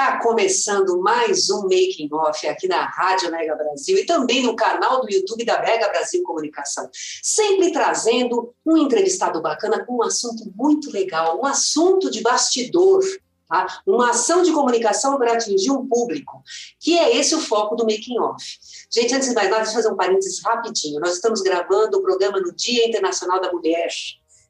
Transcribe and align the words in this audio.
Está 0.00 0.16
começando 0.16 0.98
mais 1.02 1.50
um 1.50 1.64
Making 1.64 2.08
Off 2.10 2.48
aqui 2.48 2.66
na 2.66 2.86
Rádio 2.86 3.30
Mega 3.30 3.54
Brasil 3.54 3.98
e 3.98 4.06
também 4.06 4.42
no 4.42 4.56
canal 4.56 5.02
do 5.02 5.12
YouTube 5.12 5.44
da 5.44 5.60
Mega 5.60 5.90
Brasil 5.90 6.22
Comunicação. 6.22 6.88
Sempre 7.22 7.70
trazendo 7.70 8.54
um 8.64 8.78
entrevistado 8.78 9.42
bacana 9.42 9.84
com 9.84 9.98
um 9.98 10.02
assunto 10.02 10.50
muito 10.56 10.90
legal, 10.90 11.38
um 11.38 11.44
assunto 11.44 12.10
de 12.10 12.22
bastidor. 12.22 13.04
Tá? 13.46 13.66
Uma 13.86 14.12
ação 14.12 14.42
de 14.42 14.50
comunicação 14.52 15.18
para 15.18 15.34
atingir 15.34 15.70
um 15.70 15.86
público, 15.86 16.42
que 16.78 16.96
é 16.96 17.14
esse 17.18 17.34
o 17.34 17.40
foco 17.40 17.76
do 17.76 17.84
Making 17.84 18.20
Off. 18.20 18.58
Gente, 18.90 19.14
antes 19.14 19.28
de 19.28 19.34
mais 19.34 19.50
nada, 19.50 19.64
deixa 19.64 19.78
eu 19.78 19.82
fazer 19.82 19.92
um 19.92 19.96
parênteses 19.98 20.42
rapidinho. 20.42 20.98
Nós 20.98 21.16
estamos 21.16 21.42
gravando 21.42 21.98
o 21.98 22.02
programa 22.02 22.40
no 22.40 22.54
Dia 22.54 22.88
Internacional 22.88 23.38
da 23.38 23.52
Mulher. 23.52 23.90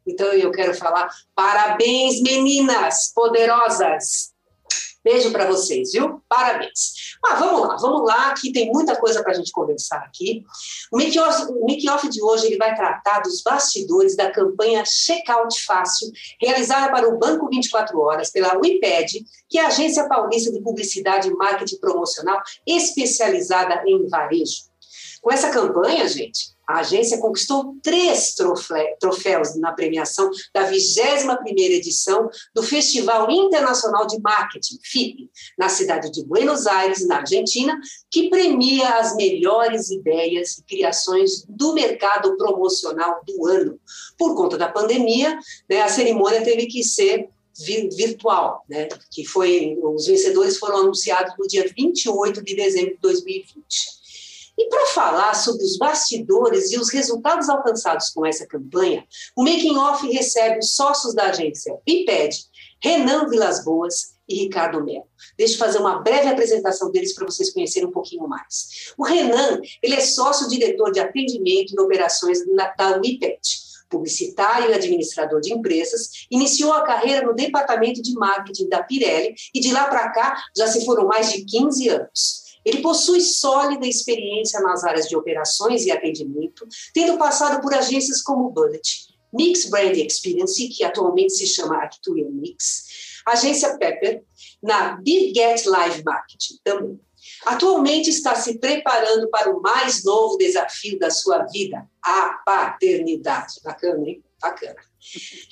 Então 0.06 0.28
eu 0.28 0.52
quero 0.52 0.74
falar 0.74 1.12
parabéns, 1.35 2.23
meninas 2.23 3.10
poderosas! 3.12 4.29
Beijo 5.11 5.33
para 5.33 5.45
vocês, 5.47 5.91
viu? 5.91 6.23
Parabéns. 6.29 7.16
Mas 7.21 7.41
vamos 7.41 7.66
lá, 7.66 7.77
vamos 7.79 8.07
lá, 8.07 8.33
que 8.33 8.53
tem 8.53 8.71
muita 8.71 8.95
coisa 8.95 9.25
para 9.25 9.33
a 9.33 9.35
gente 9.35 9.51
conversar 9.51 9.97
aqui. 9.97 10.45
O 10.93 10.97
make-off 10.97 12.09
de 12.09 12.23
hoje 12.23 12.47
ele 12.47 12.57
vai 12.57 12.77
tratar 12.77 13.19
dos 13.19 13.43
bastidores 13.43 14.15
da 14.15 14.31
campanha 14.31 14.85
Checkout 14.87 15.65
Fácil, 15.65 16.13
realizada 16.41 16.93
para 16.93 17.09
o 17.09 17.19
Banco 17.19 17.49
24 17.49 17.99
Horas 17.99 18.31
pela 18.31 18.57
WIPED, 18.57 19.25
que 19.49 19.59
é 19.59 19.65
a 19.65 19.66
Agência 19.66 20.07
Paulista 20.07 20.53
de 20.53 20.63
Publicidade 20.63 21.27
e 21.27 21.35
Marketing 21.35 21.81
Promocional 21.81 22.41
especializada 22.65 23.83
em 23.87 24.07
varejo. 24.07 24.70
Com 25.21 25.30
essa 25.30 25.51
campanha, 25.51 26.09
gente, 26.09 26.54
a 26.66 26.79
agência 26.79 27.18
conquistou 27.18 27.76
três 27.82 28.35
troféus 28.99 29.57
na 29.57 29.73
premiação 29.73 30.30
da 30.54 30.71
21ª 30.71 31.59
edição 31.59 32.30
do 32.54 32.63
Festival 32.63 33.30
Internacional 33.30 34.07
de 34.07 34.18
Marketing, 34.21 34.79
FIP, 34.82 35.30
na 35.59 35.68
cidade 35.68 36.10
de 36.10 36.24
Buenos 36.24 36.66
Aires, 36.66 37.07
na 37.07 37.18
Argentina, 37.18 37.79
que 38.10 38.30
premia 38.30 38.88
as 38.98 39.15
melhores 39.15 39.91
ideias 39.91 40.59
e 40.59 40.65
criações 40.65 41.45
do 41.48 41.74
mercado 41.74 42.37
promocional 42.37 43.21
do 43.26 43.46
ano. 43.46 43.79
Por 44.16 44.35
conta 44.35 44.57
da 44.57 44.68
pandemia, 44.68 45.38
né, 45.68 45.82
a 45.82 45.88
cerimônia 45.88 46.43
teve 46.43 46.66
que 46.66 46.82
ser 46.82 47.29
virtual, 47.95 48.65
né, 48.71 48.88
que 49.10 49.26
foi 49.26 49.76
os 49.82 50.07
vencedores 50.07 50.57
foram 50.57 50.79
anunciados 50.79 51.35
no 51.38 51.46
dia 51.46 51.71
28 51.76 52.43
de 52.43 52.54
dezembro 52.54 52.95
de 52.95 53.01
2020. 53.02 53.99
E 54.61 54.69
para 54.69 54.85
falar 54.89 55.33
sobre 55.33 55.65
os 55.65 55.79
bastidores 55.79 56.71
e 56.71 56.79
os 56.79 56.91
resultados 56.91 57.49
alcançados 57.49 58.11
com 58.11 58.27
essa 58.27 58.47
campanha, 58.47 59.03
o 59.35 59.43
Making 59.43 59.75
Off 59.79 60.07
recebe 60.13 60.59
os 60.59 60.75
sócios 60.75 61.15
da 61.15 61.30
agência 61.30 61.79
Biped, 61.87 62.37
Renan 62.85 63.27
Vilas 63.31 63.65
Boas 63.65 64.19
e 64.28 64.43
Ricardo 64.43 64.84
Melo. 64.84 65.06
Deixa 65.38 65.54
eu 65.54 65.59
fazer 65.59 65.78
uma 65.78 66.00
breve 66.00 66.28
apresentação 66.28 66.91
deles 66.91 67.15
para 67.15 67.25
vocês 67.25 67.50
conhecerem 67.54 67.88
um 67.88 67.91
pouquinho 67.93 68.28
mais. 68.28 68.93
O 68.99 69.03
Renan, 69.03 69.62
ele 69.82 69.94
é 69.94 70.00
sócio-diretor 70.00 70.93
de 70.93 71.00
atendimento 71.00 71.72
e 71.72 71.81
operações 71.81 72.41
da 72.54 72.99
WIPET, 72.99 73.41
publicitário 73.88 74.70
e 74.70 74.75
administrador 74.75 75.41
de 75.41 75.54
empresas, 75.54 76.26
iniciou 76.31 76.75
a 76.75 76.82
carreira 76.82 77.26
no 77.26 77.34
departamento 77.34 78.03
de 78.03 78.12
marketing 78.12 78.69
da 78.69 78.82
Pirelli 78.82 79.34
e 79.54 79.59
de 79.59 79.72
lá 79.72 79.87
para 79.87 80.10
cá 80.10 80.37
já 80.54 80.66
se 80.66 80.84
foram 80.84 81.06
mais 81.06 81.32
de 81.32 81.47
15 81.47 81.88
anos. 81.88 82.39
Ele 82.70 82.82
possui 82.82 83.20
sólida 83.20 83.84
experiência 83.84 84.60
nas 84.60 84.84
áreas 84.84 85.08
de 85.08 85.16
operações 85.16 85.84
e 85.84 85.91
atendimento, 85.91 86.64
tendo 86.94 87.19
passado 87.19 87.60
por 87.60 87.75
agências 87.75 88.22
como 88.22 88.48
Bullet, 88.50 89.08
Mix 89.32 89.69
Brand 89.69 89.97
Experience, 89.97 90.69
que 90.69 90.84
atualmente 90.84 91.32
se 91.32 91.48
chama 91.48 91.82
Actua 91.82 92.31
Mix, 92.31 93.22
agência 93.26 93.76
Pepper, 93.76 94.22
na 94.62 94.92
Big 95.03 95.34
Get 95.34 95.66
Live 95.66 96.04
Marketing 96.04 96.58
também. 96.62 97.00
Atualmente 97.44 98.08
está 98.08 98.36
se 98.36 98.58
preparando 98.58 99.28
para 99.31 99.50
o 99.50 99.60
mais 99.60 100.04
novo 100.04 100.37
desafio 100.37 100.97
da 100.97 101.10
sua 101.10 101.44
vida, 101.47 101.84
a 102.00 102.41
paternidade. 102.47 103.54
Bacana, 103.64 104.08
hein? 104.08 104.22
Bacana. 104.41 104.76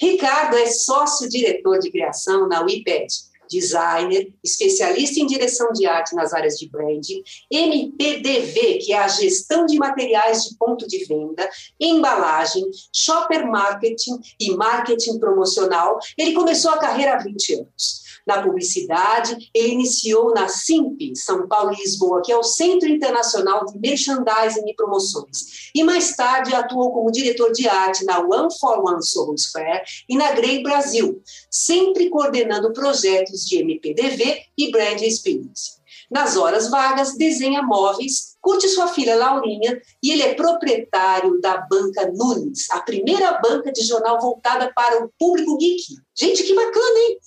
Ricardo 0.01 0.57
é 0.57 0.67
sócio-diretor 0.67 1.81
de 1.81 1.91
criação 1.91 2.47
na 2.47 2.63
WIPED, 2.63 3.09
designer, 3.51 4.33
especialista 4.43 5.21
em 5.21 5.27
direção 5.27 5.73
de 5.73 5.87
arte 5.87 6.15
nas 6.15 6.33
áreas 6.33 6.57
de 6.57 6.69
branding, 6.69 7.23
MPDV, 7.51 8.79
que 8.79 8.93
é 8.93 8.99
a 8.99 9.09
gestão 9.09 9.67
de 9.67 9.77
materiais 9.77 10.45
de 10.45 10.57
ponto 10.57 10.87
de 10.87 11.05
venda, 11.05 11.49
embalagem, 11.81 12.65
shopper 12.93 13.47
marketing 13.47 14.19
e 14.41 14.55
marketing 14.55 15.19
promocional. 15.19 15.99
Ele 16.17 16.33
começou 16.33 16.71
a 16.71 16.79
carreira 16.79 17.15
há 17.15 17.19
20 17.19 17.55
anos 17.55 18.08
na 18.29 18.43
publicidade. 18.43 19.51
Ele 19.55 19.73
iniciou 19.73 20.35
na 20.35 20.47
SIMP, 20.47 21.17
São 21.17 21.49
Paulo 21.49 21.73
e 21.73 21.83
Lisboa, 21.83 22.21
que 22.23 22.31
é 22.31 22.37
o 22.37 22.43
Centro 22.43 22.89
Internacional 22.89 23.65
de 23.65 23.79
Merchandising 23.79 24.69
e 24.69 24.75
Promoções. 24.75 25.71
E 25.75 25.83
mais 25.83 26.15
tarde 26.15 26.55
atuou 26.55 26.93
como 26.93 27.11
diretor 27.11 27.51
de 27.53 27.67
arte 27.67 28.05
na 28.05 28.21
One 28.21 28.49
for 28.61 28.79
One 28.87 29.03
Soho 29.03 29.37
Square 29.39 29.83
e 30.09 30.17
na 30.17 30.33
Grey 30.33 30.63
Brasil, 30.63 31.23
sempre 31.51 32.11
coordenando 32.11 32.73
projetos 32.73 33.47
de 33.47 33.57
MPDV 33.57 34.43
e 34.57 34.71
Brand 34.71 35.01
Experience. 35.01 35.79
Nas 36.11 36.37
horas 36.37 36.71
vagas, 36.71 37.17
desenha 37.17 37.63
móveis, 37.63 38.37
curte 38.41 38.67
sua 38.69 38.89
filha 38.89 39.15
Laurinha 39.15 39.79
e 40.03 40.11
ele 40.11 40.23
é 40.23 40.35
proprietário 40.35 41.39
da 41.39 41.59
Banca 41.59 42.11
Nunes, 42.15 42.71
a 42.71 42.81
primeira 42.81 43.39
banca 43.43 43.71
de 43.71 43.83
jornal 43.83 44.19
voltada 44.19 44.73
para 44.75 45.05
o 45.05 45.11
público 45.19 45.59
geek. 45.59 45.83
Gente, 46.17 46.43
que 46.45 46.55
bacana, 46.55 46.99
hein? 46.99 47.19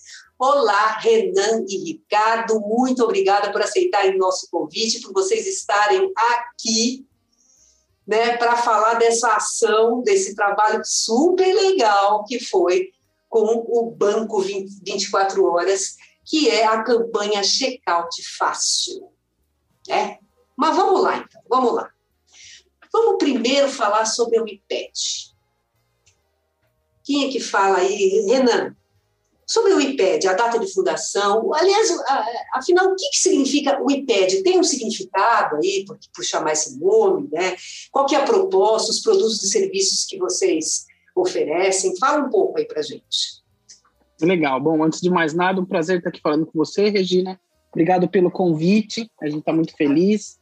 Olá, 0.44 0.97
Renan 0.97 1.63
e 1.68 1.78
Ricardo, 1.91 2.59
muito 2.62 3.03
obrigada 3.03 3.52
por 3.52 3.62
aceitarem 3.62 4.16
o 4.16 4.18
nosso 4.18 4.50
convite, 4.50 5.00
por 5.00 5.13
vocês 5.13 5.46
estarem 5.46 6.12
aqui 6.16 7.06
né, 8.07 8.38
para 8.38 8.57
falar 8.57 8.96
dessa 8.96 9.35
ação, 9.35 10.02
desse 10.02 10.34
trabalho 10.34 10.81
super 10.84 11.53
legal 11.53 12.24
que 12.24 12.44
foi 12.44 12.91
com 13.29 13.63
o 13.68 13.91
Banco 13.91 14.41
20, 14.41 14.81
24 14.84 15.46
Horas, 15.46 15.97
que 16.25 16.50
é 16.50 16.66
a 16.66 16.81
campanha 16.81 17.44
Checkout 17.44 18.23
Fácil. 18.35 19.12
Né? 19.88 20.18
Mas 20.58 20.75
vamos 20.75 21.03
lá, 21.03 21.18
então, 21.18 21.41
vamos 21.47 21.75
lá. 21.75 21.91
Vamos 22.91 23.18
primeiro 23.19 23.69
falar 23.69 24.06
sobre 24.06 24.41
o 24.41 24.47
IPED. 24.47 25.35
Quem 27.03 27.28
é 27.28 27.31
que 27.31 27.40
fala 27.40 27.78
aí? 27.78 28.25
Renan, 28.28 28.75
Sobre 29.51 29.73
o 29.73 29.81
IPED, 29.81 30.29
a 30.29 30.34
data 30.34 30.57
de 30.57 30.73
fundação, 30.73 31.53
aliás, 31.53 31.89
afinal, 32.53 32.85
o 32.85 32.95
que, 32.95 33.09
significa 33.12 33.84
o 33.84 33.91
IPED? 33.91 34.44
Tem 34.44 34.57
um 34.57 34.63
significado 34.63 35.57
aí 35.57 35.84
por, 35.85 36.00
por 36.16 36.23
chamar 36.23 36.53
esse 36.53 36.79
nome, 36.79 37.28
né? 37.29 37.57
Qual 37.91 38.06
que 38.06 38.16
é 38.16 38.19
a 38.19 38.23
proposta, 38.23 38.91
os 38.91 39.01
produtos 39.01 39.44
e 39.44 39.50
serviços 39.50 40.05
que 40.05 40.17
vocês 40.17 40.85
oferecem? 41.14 41.97
Fala 41.97 42.26
um 42.26 42.29
pouco 42.29 42.59
aí 42.59 42.66
para 42.66 42.81
gente. 42.81 43.43
Legal. 44.22 44.58
Bom, 44.61 44.81
antes 44.81 45.02
de 45.02 45.09
mais 45.09 45.34
nada, 45.34 45.59
um 45.59 45.66
prazer 45.66 45.97
estar 45.97 46.11
aqui 46.11 46.22
falando 46.22 46.46
com 46.46 46.58
você, 46.58 46.87
Regina. 46.87 47.37
Obrigado 47.73 48.08
pelo 48.08 48.31
convite, 48.31 49.11
a 49.22 49.28
gente 49.28 49.40
está 49.40 49.52
muito 49.52 49.76
feliz. 49.76 50.37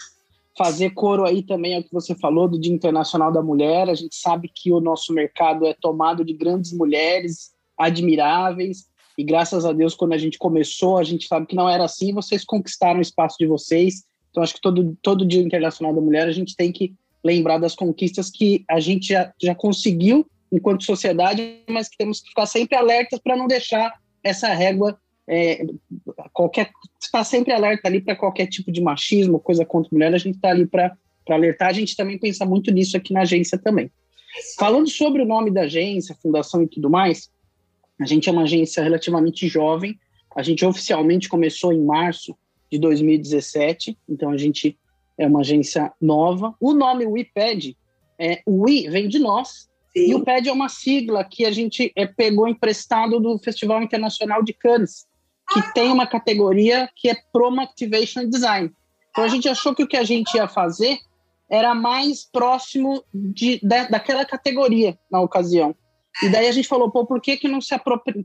Fazer 0.56 0.92
coro 0.92 1.26
aí 1.26 1.42
também 1.42 1.76
ao 1.76 1.84
que 1.84 1.92
você 1.92 2.14
falou 2.14 2.48
do 2.48 2.60
Dia 2.60 2.76
Internacional 2.76 3.32
da 3.32 3.42
Mulher. 3.42 3.90
A 3.90 3.96
gente 3.96 4.16
sabe 4.16 4.52
que 4.54 4.72
o 4.72 4.80
nosso 4.80 5.12
mercado 5.14 5.66
é 5.66 5.74
tomado 5.74 6.24
de 6.24 6.34
grandes 6.34 6.72
mulheres 6.72 7.58
admiráveis 7.76 8.88
e 9.20 9.24
graças 9.26 9.66
a 9.66 9.74
Deus, 9.74 9.96
quando 9.96 10.14
a 10.14 10.18
gente 10.18 10.38
começou, 10.38 10.98
a 10.98 11.04
gente 11.04 11.28
sabe 11.28 11.46
que 11.46 11.54
não 11.54 11.70
era 11.70 11.84
assim, 11.84 12.14
vocês 12.14 12.46
conquistaram 12.46 13.00
o 13.00 13.02
espaço 13.02 13.36
de 13.38 13.46
vocês. 13.46 14.06
Então, 14.32 14.42
acho 14.42 14.54
que 14.54 14.62
todo, 14.62 14.98
todo 15.02 15.28
Dia 15.28 15.42
Internacional 15.42 15.94
da 15.94 16.00
Mulher, 16.00 16.26
a 16.30 16.32
gente 16.32 16.56
tem 16.56 16.72
que 16.72 16.96
lembrar 17.22 17.58
das 17.58 17.76
conquistas 17.76 18.30
que 18.30 18.64
a 18.66 18.80
gente 18.80 19.10
já, 19.10 19.34
já 19.38 19.54
conseguiu 19.54 20.26
enquanto 20.50 20.86
sociedade, 20.86 21.60
mas 21.70 21.90
que 21.90 21.98
temos 21.98 22.22
que 22.22 22.30
ficar 22.30 22.46
sempre 22.46 22.78
alertas 22.78 23.20
para 23.20 23.36
não 23.36 23.46
deixar 23.46 23.94
essa 24.24 24.54
régua 24.54 24.98
é, 25.28 25.66
qualquer 26.32 26.72
está 26.98 27.22
sempre 27.22 27.52
alerta 27.52 27.90
ali 27.90 28.00
para 28.00 28.16
qualquer 28.16 28.48
tipo 28.48 28.72
de 28.72 28.82
machismo, 28.82 29.38
coisa 29.38 29.66
contra 29.66 29.90
mulher, 29.92 30.14
a 30.14 30.18
gente 30.18 30.36
está 30.36 30.52
ali 30.52 30.66
para 30.66 30.96
alertar. 31.30 31.68
A 31.68 31.74
gente 31.74 31.94
também 31.94 32.18
pensa 32.18 32.46
muito 32.46 32.72
nisso 32.72 32.96
aqui 32.96 33.12
na 33.12 33.24
agência 33.24 33.58
também. 33.58 33.92
Falando 34.58 34.90
sobre 34.90 35.22
o 35.22 35.28
nome 35.28 35.52
da 35.52 35.64
agência, 35.64 36.18
fundação 36.22 36.64
e 36.64 36.68
tudo 36.70 36.90
mais, 36.90 37.30
a 38.00 38.06
gente 38.06 38.30
é 38.30 38.32
uma 38.32 38.44
agência 38.44 38.82
relativamente 38.82 39.48
jovem. 39.48 40.00
A 40.36 40.42
gente 40.42 40.66
oficialmente 40.66 41.28
começou 41.28 41.74
em 41.74 41.84
março 41.84 42.36
de 42.72 42.80
2017, 42.80 43.98
então 44.08 44.30
a 44.30 44.38
gente 44.38 44.78
é 45.18 45.28
uma 45.28 45.42
agência 45.42 45.92
nova. 46.00 46.56
O 46.62 46.74
nome 46.74 47.06
WePad, 47.06 47.74
é, 48.18 48.42
o 48.46 48.62
We 48.62 48.90
vem 48.90 49.10
de 49.10 49.20
nós, 49.20 49.70
Sim. 49.96 50.12
e 50.12 50.16
o 50.16 50.24
PAD 50.24 50.48
é 50.50 50.54
uma 50.54 50.70
sigla 50.70 51.24
que 51.24 51.46
a 51.46 51.52
gente 51.52 51.92
é, 51.96 52.06
pegou 52.06 52.48
emprestado 52.48 53.20
do 53.20 53.38
Festival 53.40 53.82
Internacional 53.82 54.44
de 54.44 54.54
Cannes, 54.54 55.08
que 55.52 55.60
ah. 55.60 55.72
tem 55.74 55.92
uma 55.92 56.08
categoria 56.08 56.90
que 56.96 57.10
é 57.10 57.18
Promo 57.34 57.60
Activation 57.60 58.30
Design. 58.30 58.72
Então 59.10 59.24
a 59.24 59.28
gente 59.28 59.50
achou 59.50 59.76
que 59.76 59.84
o 59.84 59.88
que 59.88 59.98
a 59.98 60.04
gente 60.04 60.36
ia 60.36 60.48
fazer 60.48 60.98
era 61.50 61.74
mais 61.74 62.24
próximo 62.24 63.04
de, 63.14 63.60
de 63.60 63.90
daquela 63.90 64.24
categoria 64.24 64.98
na 65.12 65.20
ocasião. 65.20 65.76
E 66.24 66.30
daí 66.30 66.48
a 66.48 66.52
gente 66.52 66.68
falou, 66.68 66.92
pô, 66.92 67.06
por 67.06 67.22
que, 67.22 67.38
que 67.38 67.48
não, 67.48 67.62
se 67.62 67.76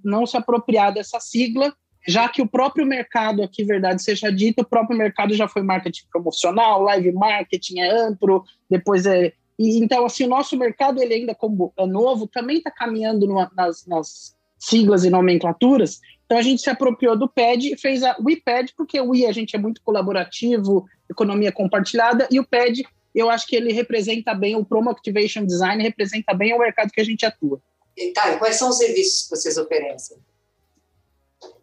não 0.03 0.27
se 0.27 0.37
apropriar 0.37 0.93
dessa 0.93 1.21
sigla, 1.21 1.73
já 2.07 2.29
que 2.29 2.43
o 2.43 2.49
próprio 2.49 2.87
mercado, 2.87 3.43
aqui 3.43 3.65
verdade 3.65 4.03
seja 4.03 4.31
dita, 4.31 4.63
o 4.63 4.67
próprio 4.67 4.99
mercado 4.99 5.35
já 5.35 5.49
foi 5.49 5.63
marketing 5.63 6.05
promocional, 6.11 6.83
live 6.83 7.13
marketing 7.13 7.81
é 7.81 7.91
amplo, 7.91 8.45
depois 8.69 9.07
é... 9.07 9.33
E, 9.59 9.79
então, 9.79 10.05
assim, 10.05 10.25
o 10.25 10.29
nosso 10.29 10.57
mercado, 10.57 11.01
ele 11.01 11.15
ainda 11.15 11.35
como 11.35 11.73
é 11.79 11.87
novo, 11.87 12.27
também 12.27 12.59
está 12.59 12.71
caminhando 12.71 13.27
nas, 13.55 13.87
nas 13.87 14.35
siglas 14.59 15.05
e 15.05 15.11
nomenclaturas, 15.11 16.01
então 16.27 16.39
a 16.39 16.43
gente 16.43 16.63
se 16.63 16.71
apropriou 16.71 17.17
do 17.17 17.29
PED 17.29 17.75
e 17.75 17.79
fez 17.79 18.03
a 18.03 18.17
WePad, 18.19 18.71
porque 18.77 19.01
o 19.01 19.11
We 19.11 19.27
a 19.27 19.33
gente 19.33 19.55
é 19.55 19.59
muito 19.59 19.81
colaborativo, 19.83 20.85
economia 21.09 21.53
compartilhada, 21.53 22.27
e 22.31 22.41
o 22.41 22.45
PED 22.45 22.85
eu 23.15 23.31
acho 23.31 23.47
que 23.47 23.55
ele 23.55 23.73
representa 23.73 24.35
bem, 24.35 24.57
o 24.57 24.65
Promo 24.65 24.91
Activation 24.91 25.45
Design 25.47 25.83
representa 25.83 26.35
bem 26.35 26.53
o 26.53 26.59
mercado 26.59 26.91
que 26.91 27.01
a 27.01 27.05
gente 27.05 27.25
atua. 27.25 27.61
E, 27.96 28.12
tá, 28.12 28.32
e 28.32 28.38
quais 28.38 28.56
são 28.56 28.69
os 28.69 28.79
serviços 28.79 29.25
que 29.25 29.37
vocês 29.37 29.56
oferecem? 29.56 30.17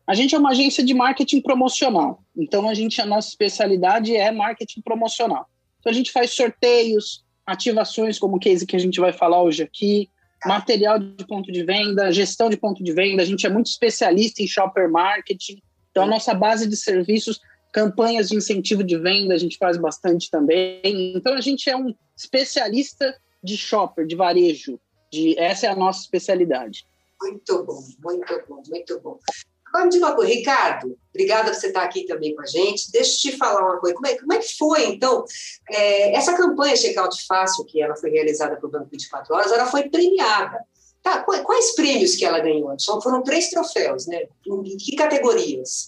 A 0.08 0.14
gente 0.14 0.36
é 0.36 0.38
uma 0.38 0.52
agência 0.52 0.84
de 0.84 0.94
marketing 0.94 1.42
promocional. 1.42 2.24
Então, 2.36 2.68
a 2.68 2.74
gente, 2.74 3.02
a 3.02 3.06
nossa 3.06 3.30
especialidade 3.30 4.16
é 4.16 4.32
marketing 4.32 4.82
promocional. 4.82 5.48
Então, 5.80 5.92
a 5.92 5.96
gente 5.96 6.12
faz 6.12 6.32
sorteios, 6.32 7.24
ativações, 7.46 8.20
como 8.20 8.38
o 8.38 8.40
case 8.40 8.66
que 8.66 8.76
a 8.76 8.80
gente 8.80 9.00
vai 9.00 9.14
falar 9.14 9.42
hoje 9.42 9.64
aqui, 9.64 10.10
tá. 10.42 10.50
material 10.50 11.00
de 11.00 11.26
ponto 11.26 11.52
de 11.52 11.64
venda, 11.64 12.12
gestão 12.12 12.50
de 12.50 12.58
ponto 12.58 12.84
de 12.84 12.92
venda. 12.92 13.22
A 13.22 13.26
gente 13.26 13.46
é 13.46 13.50
muito 13.50 13.68
especialista 13.68 14.42
em 14.42 14.48
shopper 14.48 14.90
marketing. 14.90 15.62
Então, 15.92 16.04
a 16.04 16.08
nossa 16.08 16.34
base 16.34 16.68
de 16.68 16.76
serviços 16.76 17.40
Campanhas 17.72 18.28
de 18.28 18.36
incentivo 18.36 18.84
de 18.84 18.98
venda 18.98 19.34
a 19.34 19.38
gente 19.38 19.58
faz 19.58 19.78
bastante 19.78 20.30
também. 20.30 21.14
Então 21.16 21.34
a 21.34 21.42
gente 21.42 21.70
é 21.70 21.78
um 21.78 21.96
especialista 22.16 23.16
de 23.42 23.56
shopper, 23.56 24.06
de 24.06 24.16
varejo. 24.16 24.80
De, 25.12 25.38
essa 25.38 25.68
é 25.68 25.70
a 25.70 25.76
nossa 25.76 26.02
especialidade. 26.02 26.86
Muito 27.22 27.64
bom, 27.64 27.84
muito 28.04 28.44
bom, 28.48 28.64
muito 28.68 29.00
bom. 29.00 29.20
Agora 29.68 29.86
me 29.86 29.92
diga 29.92 30.08
uma 30.08 30.16
coisa, 30.16 30.34
Ricardo, 30.34 30.98
obrigada 31.14 31.50
por 31.50 31.56
você 31.56 31.68
estar 31.68 31.84
aqui 31.84 32.06
também 32.06 32.36
com 32.36 32.42
a 32.42 32.46
gente. 32.46 32.92
Deixa 32.92 33.28
eu 33.28 33.32
te 33.32 33.38
falar 33.38 33.62
uma 33.62 33.80
coisa. 33.80 33.96
Como 33.96 34.08
é, 34.08 34.18
como 34.18 34.34
é 34.34 34.40
que 34.40 34.58
foi, 34.58 34.86
então, 34.86 35.24
é, 35.70 36.14
essa 36.16 36.36
campanha 36.36 36.76
Checkout 36.76 37.26
Fácil, 37.26 37.64
que 37.66 37.82
ela 37.82 37.96
foi 37.96 38.10
realizada 38.10 38.58
pelo 38.58 38.72
Banco 38.72 38.90
24 38.92 39.34
Horas, 39.34 39.52
ela 39.52 39.66
foi 39.68 39.90
premiada. 39.90 40.60
Tá, 41.02 41.24
quais 41.24 41.74
prêmios 41.74 42.16
que 42.16 42.26
ela 42.26 42.40
ganhou? 42.40 42.78
Só 42.78 43.02
foram 43.02 43.24
três 43.24 43.50
troféus, 43.50 44.06
né? 44.06 44.24
Em 44.46 44.78
que 44.78 44.96
categorias? 44.96 45.88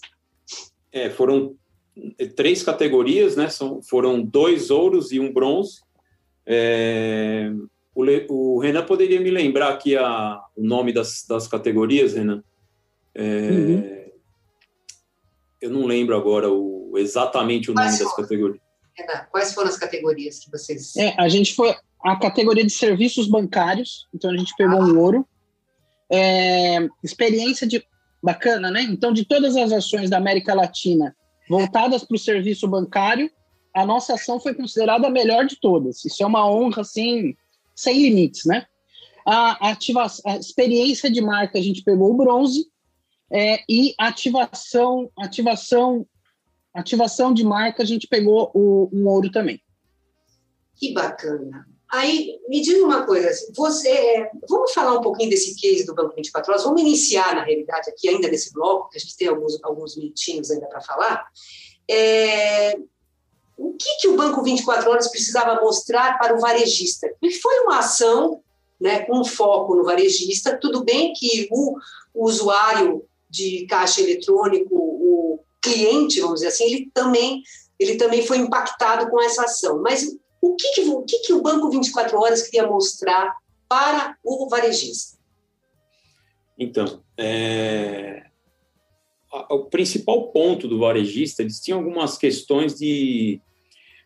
É, 0.91 1.09
foram 1.09 1.55
três 2.35 2.63
categorias, 2.63 3.35
né? 3.35 3.49
São, 3.49 3.81
foram 3.83 4.21
dois 4.21 4.71
ouros 4.71 5.11
e 5.11 5.19
um 5.19 5.31
bronze. 5.31 5.81
É, 6.45 7.51
o, 7.95 8.03
o, 8.29 8.59
Renan 8.59 8.85
poderia 8.85 9.21
me 9.21 9.29
lembrar 9.29 9.69
aqui 9.69 9.95
a, 9.95 10.41
o 10.55 10.63
nome 10.63 10.91
das, 10.91 11.25
das 11.27 11.47
categorias, 11.47 12.13
Renan? 12.13 12.43
É, 13.13 13.23
uhum. 13.23 14.03
Eu 15.61 15.69
não 15.69 15.85
lembro 15.85 16.15
agora 16.15 16.51
o, 16.51 16.93
exatamente 16.97 17.71
o 17.71 17.73
nome 17.73 17.97
das 17.97 18.15
categorias. 18.15 18.61
Renan, 18.95 19.25
quais 19.31 19.53
foram 19.53 19.69
as 19.69 19.77
categorias 19.77 20.39
que 20.39 20.51
vocês. 20.51 20.95
É, 20.97 21.15
a 21.17 21.27
gente 21.27 21.53
foi 21.55 21.75
a 22.03 22.15
categoria 22.15 22.65
de 22.65 22.71
serviços 22.71 23.27
bancários, 23.27 24.07
então 24.13 24.31
a 24.31 24.37
gente 24.37 24.53
pegou 24.57 24.81
ah. 24.81 24.85
um 24.85 24.99
ouro. 24.99 25.27
É, 26.11 26.87
experiência 27.03 27.65
de 27.65 27.83
bacana, 28.21 28.69
né? 28.69 28.83
Então, 28.83 29.11
de 29.11 29.25
todas 29.25 29.55
as 29.55 29.71
ações 29.71 30.09
da 30.09 30.17
América 30.17 30.53
Latina, 30.53 31.15
voltadas 31.49 32.03
para 32.03 32.15
o 32.15 32.19
serviço 32.19 32.67
bancário, 32.67 33.29
a 33.75 33.85
nossa 33.85 34.13
ação 34.13 34.39
foi 34.39 34.53
considerada 34.53 35.07
a 35.07 35.11
melhor 35.11 35.45
de 35.45 35.59
todas. 35.59 36.05
Isso 36.05 36.23
é 36.23 36.25
uma 36.25 36.49
honra, 36.49 36.81
assim, 36.81 37.35
sem 37.75 38.01
limites, 38.01 38.45
né? 38.45 38.65
A, 39.25 39.71
ativa, 39.71 40.05
a 40.25 40.37
experiência 40.37 41.09
de 41.09 41.21
marca, 41.21 41.57
a 41.57 41.61
gente 41.61 41.83
pegou 41.83 42.11
o 42.11 42.17
bronze, 42.17 42.65
é, 43.31 43.63
e 43.67 43.95
ativação, 43.97 45.09
ativação, 45.17 46.05
ativação 46.73 47.33
de 47.33 47.43
marca, 47.43 47.81
a 47.81 47.85
gente 47.85 48.07
pegou 48.07 48.51
o, 48.53 48.89
um 48.93 49.07
ouro 49.07 49.31
também. 49.31 49.61
Que 50.75 50.93
bacana. 50.93 51.65
Aí, 51.91 52.39
me 52.47 52.59
diga 52.59 52.83
uma 52.83 53.05
coisa, 53.05 53.29
você, 53.55 54.27
vamos 54.49 54.73
falar 54.73 54.97
um 54.97 55.01
pouquinho 55.01 55.29
desse 55.29 55.55
case 55.59 55.85
do 55.85 55.93
Banco 55.93 56.15
24 56.15 56.51
Horas, 56.51 56.63
vamos 56.63 56.81
iniciar, 56.81 57.35
na 57.35 57.43
realidade, 57.43 57.89
aqui 57.89 58.09
ainda 58.09 58.27
nesse 58.27 58.51
bloco, 58.51 58.89
que 58.89 58.97
a 58.97 58.99
gente 58.99 59.15
tem 59.15 59.27
alguns, 59.27 59.63
alguns 59.63 59.95
minutinhos 59.95 60.49
ainda 60.49 60.65
para 60.67 60.81
falar. 60.81 61.23
É, 61.89 62.75
o 63.57 63.73
que, 63.73 63.97
que 64.01 64.07
o 64.07 64.15
Banco 64.15 64.43
24 64.43 64.89
Horas 64.89 65.09
precisava 65.09 65.61
mostrar 65.61 66.17
para 66.17 66.35
o 66.35 66.39
varejista? 66.39 67.07
E 67.21 67.31
foi 67.31 67.59
uma 67.59 67.79
ação 67.79 68.41
né, 68.79 69.01
com 69.01 69.23
foco 69.23 69.75
no 69.75 69.83
varejista, 69.83 70.57
tudo 70.59 70.83
bem 70.83 71.13
que 71.13 71.47
o, 71.51 71.77
o 72.13 72.25
usuário 72.25 73.05
de 73.29 73.65
caixa 73.67 74.01
eletrônico, 74.01 74.75
o 74.75 75.39
cliente, 75.61 76.19
vamos 76.19 76.35
dizer 76.35 76.47
assim, 76.47 76.65
ele 76.65 76.91
também, 76.93 77.41
ele 77.79 77.95
também 77.95 78.25
foi 78.25 78.37
impactado 78.37 79.09
com 79.09 79.21
essa 79.21 79.45
ação, 79.45 79.81
mas 79.81 80.05
o 80.41 80.55
que, 80.55 80.73
que, 80.73 80.81
o, 80.81 81.01
que, 81.03 81.19
que 81.19 81.33
o 81.33 81.41
Banco 81.41 81.69
24 81.69 82.19
Horas 82.19 82.43
queria 82.43 82.67
mostrar 82.67 83.33
para 83.69 84.17
o 84.23 84.49
varejista? 84.49 85.17
Então, 86.59 87.01
é, 87.17 88.25
o 89.49 89.65
principal 89.65 90.31
ponto 90.31 90.67
do 90.67 90.79
varejista, 90.79 91.41
eles 91.41 91.59
tinham 91.59 91.79
algumas 91.79 92.17
questões 92.17 92.77
de 92.77 93.41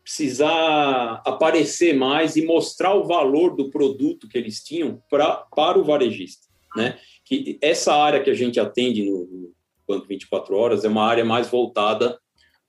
precisar 0.01 1.21
aparecer 1.25 1.93
mais 1.93 2.37
e 2.37 2.45
mostrar 2.45 2.93
o 2.93 3.05
valor 3.05 3.55
do 3.55 3.69
produto 3.69 4.27
que 4.29 4.37
eles 4.37 4.63
tinham 4.63 5.01
pra, 5.09 5.35
para 5.53 5.77
o 5.77 5.83
varejista, 5.83 6.47
né? 6.75 6.97
Que 7.25 7.57
essa 7.61 7.93
área 7.93 8.23
que 8.23 8.29
a 8.29 8.33
gente 8.33 8.57
atende 8.57 9.03
no, 9.03 9.25
no 9.25 9.53
Banco 9.85 10.07
24 10.07 10.55
Horas 10.55 10.85
é 10.85 10.87
uma 10.87 11.03
área 11.03 11.25
mais 11.25 11.49
voltada 11.49 12.17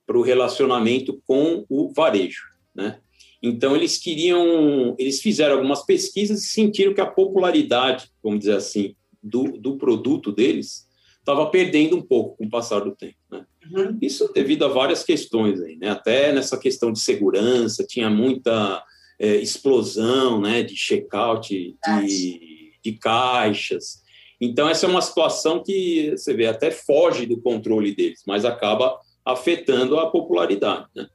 para 0.04 0.18
o 0.18 0.22
relacionamento 0.22 1.22
com 1.24 1.64
o 1.68 1.92
varejo, 1.92 2.42
né? 2.74 2.98
Então, 3.40 3.76
eles 3.76 3.98
queriam, 3.98 4.96
eles 4.98 5.20
fizeram 5.20 5.54
algumas 5.54 5.86
pesquisas 5.86 6.42
e 6.42 6.48
sentiram 6.48 6.92
que 6.92 7.00
a 7.00 7.06
popularidade, 7.06 8.10
vamos 8.20 8.40
dizer 8.40 8.56
assim, 8.56 8.96
do, 9.22 9.44
do 9.52 9.76
produto 9.76 10.32
deles 10.32 10.87
estava 11.28 11.46
perdendo 11.50 11.94
um 11.94 12.00
pouco 12.00 12.38
com 12.38 12.46
o 12.46 12.50
passar 12.50 12.80
do 12.80 12.96
tempo. 12.96 13.16
Né? 13.30 13.44
Uhum. 13.70 13.98
Isso 14.00 14.32
devido 14.32 14.64
a 14.64 14.68
várias 14.68 15.04
questões 15.04 15.60
aí, 15.60 15.76
né? 15.76 15.90
Até 15.90 16.32
nessa 16.32 16.56
questão 16.56 16.90
de 16.90 17.00
segurança, 17.00 17.84
tinha 17.86 18.08
muita 18.08 18.82
é, 19.18 19.36
explosão 19.36 20.40
né, 20.40 20.62
de 20.62 20.74
check-out 20.74 21.76
de, 22.06 22.72
de 22.82 22.92
caixas. 22.92 24.02
Então, 24.40 24.68
essa 24.68 24.86
é 24.86 24.88
uma 24.88 25.02
situação 25.02 25.62
que 25.62 26.12
você 26.12 26.32
vê 26.32 26.46
até 26.46 26.70
foge 26.70 27.26
do 27.26 27.40
controle 27.40 27.94
deles, 27.94 28.22
mas 28.26 28.46
acaba 28.46 28.98
afetando 29.22 29.98
a 29.98 30.10
popularidade. 30.10 30.86
Né? 30.96 31.06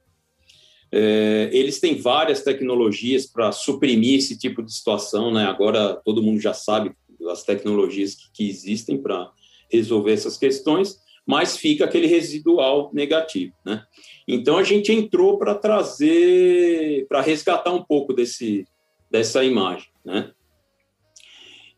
É, 0.91 1.49
eles 1.51 1.79
têm 1.79 1.95
várias 1.95 2.43
tecnologias 2.43 3.25
para 3.25 3.51
suprimir 3.51 4.19
esse 4.19 4.37
tipo 4.37 4.61
de 4.61 4.71
situação, 4.71 5.33
né? 5.33 5.45
Agora 5.45 5.95
todo 6.05 6.21
mundo 6.21 6.39
já 6.39 6.53
sabe 6.53 6.91
as 7.31 7.41
tecnologias 7.43 8.13
que, 8.13 8.31
que 8.31 8.49
existem 8.49 9.01
para 9.01 9.31
resolver 9.77 10.13
essas 10.13 10.37
questões, 10.37 10.97
mas 11.25 11.57
fica 11.57 11.85
aquele 11.85 12.07
residual 12.07 12.91
negativo, 12.93 13.53
né? 13.65 13.83
Então 14.27 14.57
a 14.57 14.63
gente 14.63 14.91
entrou 14.91 15.37
para 15.37 15.55
trazer, 15.55 17.05
para 17.07 17.21
resgatar 17.21 17.71
um 17.71 17.83
pouco 17.83 18.13
desse 18.13 18.65
dessa 19.09 19.43
imagem, 19.43 19.89
né? 20.03 20.31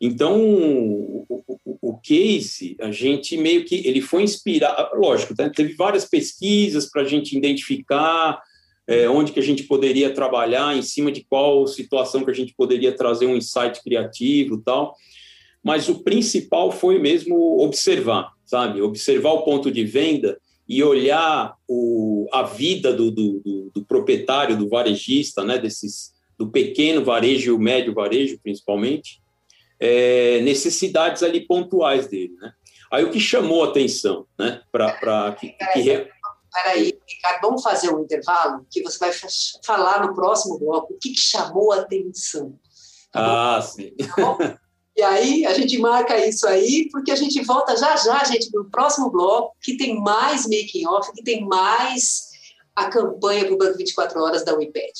Então 0.00 0.40
o, 0.40 1.26
o, 1.28 1.78
o, 1.80 1.98
case 1.98 2.76
a 2.80 2.90
gente 2.90 3.36
meio 3.36 3.64
que 3.64 3.86
ele 3.86 4.00
foi 4.00 4.22
inspirado, 4.22 4.94
lógico, 4.98 5.34
né? 5.38 5.50
teve 5.54 5.74
várias 5.74 6.04
pesquisas 6.04 6.90
para 6.90 7.02
a 7.02 7.04
gente 7.04 7.36
identificar 7.36 8.40
é, 8.86 9.08
onde 9.08 9.32
que 9.32 9.40
a 9.40 9.42
gente 9.42 9.64
poderia 9.64 10.14
trabalhar, 10.14 10.76
em 10.76 10.82
cima 10.82 11.10
de 11.10 11.24
qual 11.24 11.66
situação 11.66 12.24
que 12.24 12.30
a 12.30 12.34
gente 12.34 12.54
poderia 12.54 12.94
trazer 12.94 13.26
um 13.26 13.36
insight 13.36 13.82
criativo 13.82 14.62
tal. 14.64 14.94
Mas 15.66 15.88
o 15.88 15.98
principal 16.04 16.70
foi 16.70 16.96
mesmo 16.96 17.60
observar, 17.60 18.30
sabe? 18.44 18.80
Observar 18.80 19.32
o 19.32 19.42
ponto 19.42 19.68
de 19.68 19.84
venda 19.84 20.38
e 20.68 20.80
olhar 20.80 21.56
o, 21.66 22.28
a 22.32 22.44
vida 22.44 22.92
do, 22.92 23.10
do, 23.10 23.40
do, 23.44 23.70
do 23.74 23.84
proprietário, 23.84 24.56
do 24.56 24.68
varejista, 24.68 25.42
né? 25.42 25.58
Desses 25.58 26.14
do 26.38 26.52
pequeno 26.52 27.04
varejo 27.04 27.50
e 27.50 27.52
o 27.52 27.58
médio 27.58 27.92
varejo, 27.92 28.38
principalmente, 28.40 29.20
é, 29.80 30.40
necessidades 30.42 31.24
ali 31.24 31.44
pontuais 31.44 32.06
dele, 32.06 32.36
né? 32.40 32.52
Aí 32.92 33.02
o 33.02 33.10
que 33.10 33.18
chamou 33.18 33.64
a 33.64 33.68
atenção, 33.68 34.24
né? 34.38 34.62
Para 34.70 35.32
que, 35.32 35.48
que... 35.48 36.08
Peraí, 36.52 36.96
Ricardo, 37.08 37.42
vamos 37.42 37.62
fazer 37.64 37.92
um 37.92 38.04
intervalo 38.04 38.64
que 38.70 38.84
você 38.84 39.00
vai 39.00 39.10
falar 39.64 40.06
no 40.06 40.14
próximo 40.14 40.60
bloco 40.60 40.94
o 40.94 40.98
que, 40.98 41.10
que 41.10 41.20
chamou 41.20 41.72
a 41.72 41.80
atenção. 41.80 42.56
Tá 43.10 43.56
ah, 43.56 43.60
sim. 43.60 43.90
Tá 43.96 44.60
e 44.96 45.02
aí 45.02 45.44
a 45.44 45.52
gente 45.52 45.76
marca 45.76 46.16
isso 46.26 46.48
aí, 46.48 46.88
porque 46.90 47.10
a 47.10 47.16
gente 47.16 47.44
volta 47.44 47.76
já 47.76 47.94
já, 47.96 48.24
gente, 48.24 48.48
no 48.54 48.64
próximo 48.70 49.10
bloco, 49.10 49.54
que 49.60 49.76
tem 49.76 50.00
mais 50.00 50.44
making 50.44 50.86
off, 50.86 51.12
que 51.12 51.22
tem 51.22 51.44
mais 51.44 52.30
a 52.74 52.88
campanha 52.88 53.44
para 53.44 53.54
o 53.54 53.58
Banco 53.58 53.76
24 53.76 54.18
Horas 54.18 54.42
da 54.42 54.54
WIPED. 54.54 54.92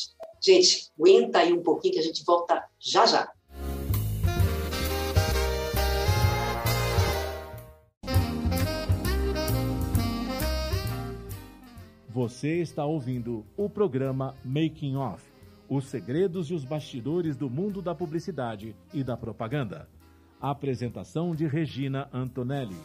Gente, 0.44 0.90
aguenta 0.98 1.38
aí 1.38 1.50
um 1.50 1.62
pouquinho 1.62 1.94
que 1.94 2.00
a 2.00 2.02
gente 2.02 2.22
volta 2.26 2.62
já 2.78 3.06
já. 3.06 3.32
Você 12.10 12.60
está 12.60 12.84
ouvindo 12.84 13.46
o 13.56 13.70
programa 13.70 14.36
Making 14.44 14.96
Off 14.96 15.35
os 15.68 15.86
segredos 15.86 16.50
e 16.50 16.54
os 16.54 16.64
bastidores 16.64 17.36
do 17.36 17.50
mundo 17.50 17.82
da 17.82 17.94
publicidade 17.94 18.74
e 18.92 19.02
da 19.02 19.16
propaganda. 19.16 19.88
Apresentação 20.40 21.34
de 21.34 21.46
Regina 21.46 22.08
Antonelli. 22.12 22.76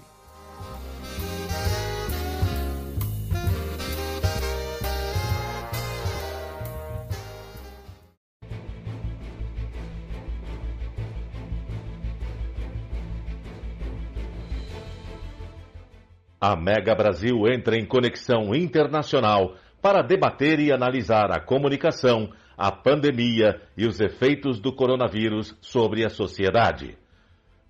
A 16.43 16.55
Mega 16.55 16.95
Brasil 16.95 17.47
entra 17.47 17.77
em 17.77 17.85
conexão 17.85 18.55
internacional 18.55 19.55
para 19.79 20.01
debater 20.01 20.59
e 20.59 20.71
analisar 20.71 21.31
a 21.31 21.39
comunicação 21.39 22.31
a 22.61 22.71
pandemia 22.71 23.59
e 23.75 23.87
os 23.87 23.99
efeitos 23.99 24.59
do 24.59 24.71
coronavírus 24.71 25.57
sobre 25.61 26.05
a 26.05 26.09
sociedade. 26.11 26.95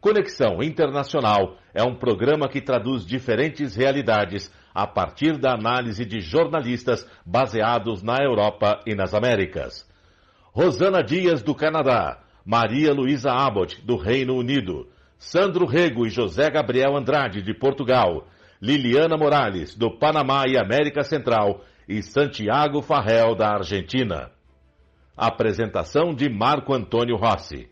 Conexão 0.01 0.61
Internacional 0.61 1.55
é 1.73 1.81
um 1.81 1.95
programa 1.95 2.49
que 2.49 2.59
traduz 2.59 3.05
diferentes 3.05 3.73
realidades 3.73 4.51
a 4.75 4.85
partir 4.85 5.37
da 5.37 5.53
análise 5.53 6.03
de 6.03 6.19
jornalistas 6.19 7.07
baseados 7.25 8.03
na 8.03 8.17
Europa 8.21 8.81
e 8.85 8.93
nas 8.93 9.13
Américas. 9.13 9.89
Rosana 10.51 11.01
Dias, 11.01 11.41
do 11.41 11.55
Canadá, 11.55 12.19
Maria 12.45 12.91
Luísa 12.91 13.31
Abbott, 13.31 13.81
do 13.85 13.95
Reino 13.95 14.35
Unido, 14.35 14.89
Sandro 15.17 15.65
Rego 15.65 16.05
e 16.05 16.09
José 16.09 16.49
Gabriel 16.49 16.97
Andrade, 16.97 17.41
de 17.41 17.53
Portugal, 17.53 18.27
Liliana 18.61 19.15
Morales, 19.15 19.73
do 19.73 19.89
Panamá 19.89 20.43
e 20.49 20.57
América 20.57 21.01
Central, 21.01 21.61
e 21.87 22.03
Santiago 22.03 22.81
Farrell, 22.81 23.35
da 23.35 23.53
Argentina. 23.53 24.31
Apresentação 25.21 26.15
de 26.15 26.27
Marco 26.27 26.73
Antônio 26.73 27.15
Rossi. 27.15 27.69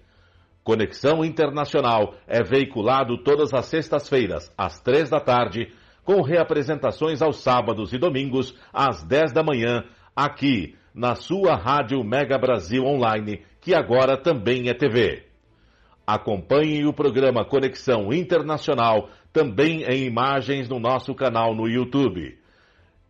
Conexão 0.63 1.25
Internacional 1.25 2.13
é 2.27 2.43
veiculado 2.43 3.23
todas 3.23 3.55
as 3.55 3.65
sextas-feiras, 3.65 4.53
às 4.55 4.79
três 4.79 5.09
da 5.09 5.19
tarde, 5.19 5.73
com 6.03 6.21
reapresentações 6.21 7.23
aos 7.23 7.41
sábados 7.41 7.91
e 7.91 7.97
domingos, 7.97 8.53
às 8.71 9.03
dez 9.03 9.33
da 9.33 9.41
manhã, 9.41 9.83
aqui, 10.15 10.75
na 10.93 11.15
sua 11.15 11.55
Rádio 11.55 12.03
Mega 12.03 12.37
Brasil 12.37 12.85
Online, 12.85 13.41
que 13.59 13.73
agora 13.73 14.15
também 14.15 14.69
é 14.69 14.75
TV. 14.75 15.25
Acompanhe 16.05 16.85
o 16.85 16.93
programa 16.93 17.43
Conexão 17.43 18.13
Internacional 18.13 19.09
também 19.33 19.81
em 19.85 20.05
imagens 20.05 20.69
no 20.69 20.79
nosso 20.79 21.15
canal 21.15 21.55
no 21.55 21.67
YouTube. 21.67 22.37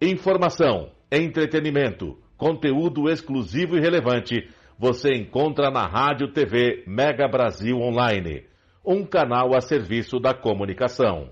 Informação, 0.01 0.91
entretenimento, 1.11 2.17
Conteúdo 2.39 3.09
exclusivo 3.09 3.75
e 3.75 3.81
relevante 3.81 4.49
você 4.77 5.13
encontra 5.13 5.69
na 5.69 5.85
Rádio 5.85 6.31
TV 6.31 6.85
Mega 6.87 7.27
Brasil 7.27 7.77
Online, 7.77 8.45
um 8.83 9.05
canal 9.05 9.53
a 9.53 9.59
serviço 9.59 10.21
da 10.21 10.33
comunicação. 10.33 11.31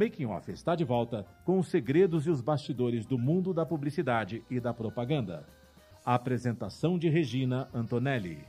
Making 0.00 0.24
Off 0.28 0.50
está 0.50 0.74
de 0.74 0.82
volta 0.82 1.26
com 1.44 1.58
os 1.58 1.68
segredos 1.68 2.26
e 2.26 2.30
os 2.30 2.40
bastidores 2.40 3.04
do 3.04 3.18
mundo 3.18 3.52
da 3.52 3.66
publicidade 3.66 4.42
e 4.50 4.58
da 4.58 4.72
propaganda. 4.72 5.46
A 6.02 6.14
apresentação 6.14 6.98
de 6.98 7.10
Regina 7.10 7.68
Antonelli. 7.74 8.42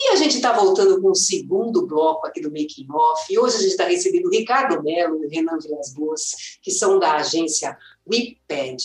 E 0.00 0.08
a 0.08 0.16
gente 0.16 0.34
está 0.34 0.52
voltando 0.52 1.00
com 1.00 1.10
o 1.10 1.14
segundo 1.14 1.86
bloco 1.86 2.26
aqui 2.26 2.40
do 2.40 2.50
Making 2.50 2.88
Off. 2.90 3.38
Hoje 3.38 3.56
a 3.56 3.60
gente 3.60 3.70
está 3.70 3.84
recebendo 3.84 4.28
Ricardo 4.28 4.82
Melo 4.82 5.24
e 5.24 5.28
Renan 5.28 5.58
Vilas 5.60 5.94
Boas, 5.94 6.58
que 6.60 6.72
são 6.72 6.98
da 6.98 7.14
agência 7.18 7.78
WePad, 8.04 8.84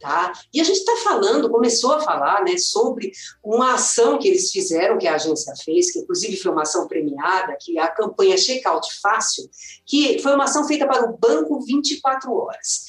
Tá? 0.00 0.32
E 0.54 0.60
a 0.60 0.64
gente 0.64 0.78
está 0.78 0.94
falando, 1.02 1.50
começou 1.50 1.92
a 1.92 2.00
falar 2.00 2.44
né, 2.44 2.56
sobre 2.56 3.10
uma 3.42 3.74
ação 3.74 4.16
que 4.16 4.28
eles 4.28 4.52
fizeram, 4.52 4.96
que 4.96 5.08
a 5.08 5.16
agência 5.16 5.52
fez, 5.64 5.92
que 5.92 5.98
inclusive 5.98 6.36
foi 6.36 6.52
uma 6.52 6.62
ação 6.62 6.86
premiada, 6.86 7.56
que 7.60 7.78
é 7.78 7.82
a 7.82 7.88
campanha 7.88 8.38
Checkout 8.38 9.00
Fácil, 9.00 9.50
que 9.84 10.20
foi 10.20 10.34
uma 10.34 10.44
ação 10.44 10.68
feita 10.68 10.86
para 10.86 11.04
o 11.04 11.16
Banco 11.16 11.60
24 11.62 12.32
Horas. 12.32 12.84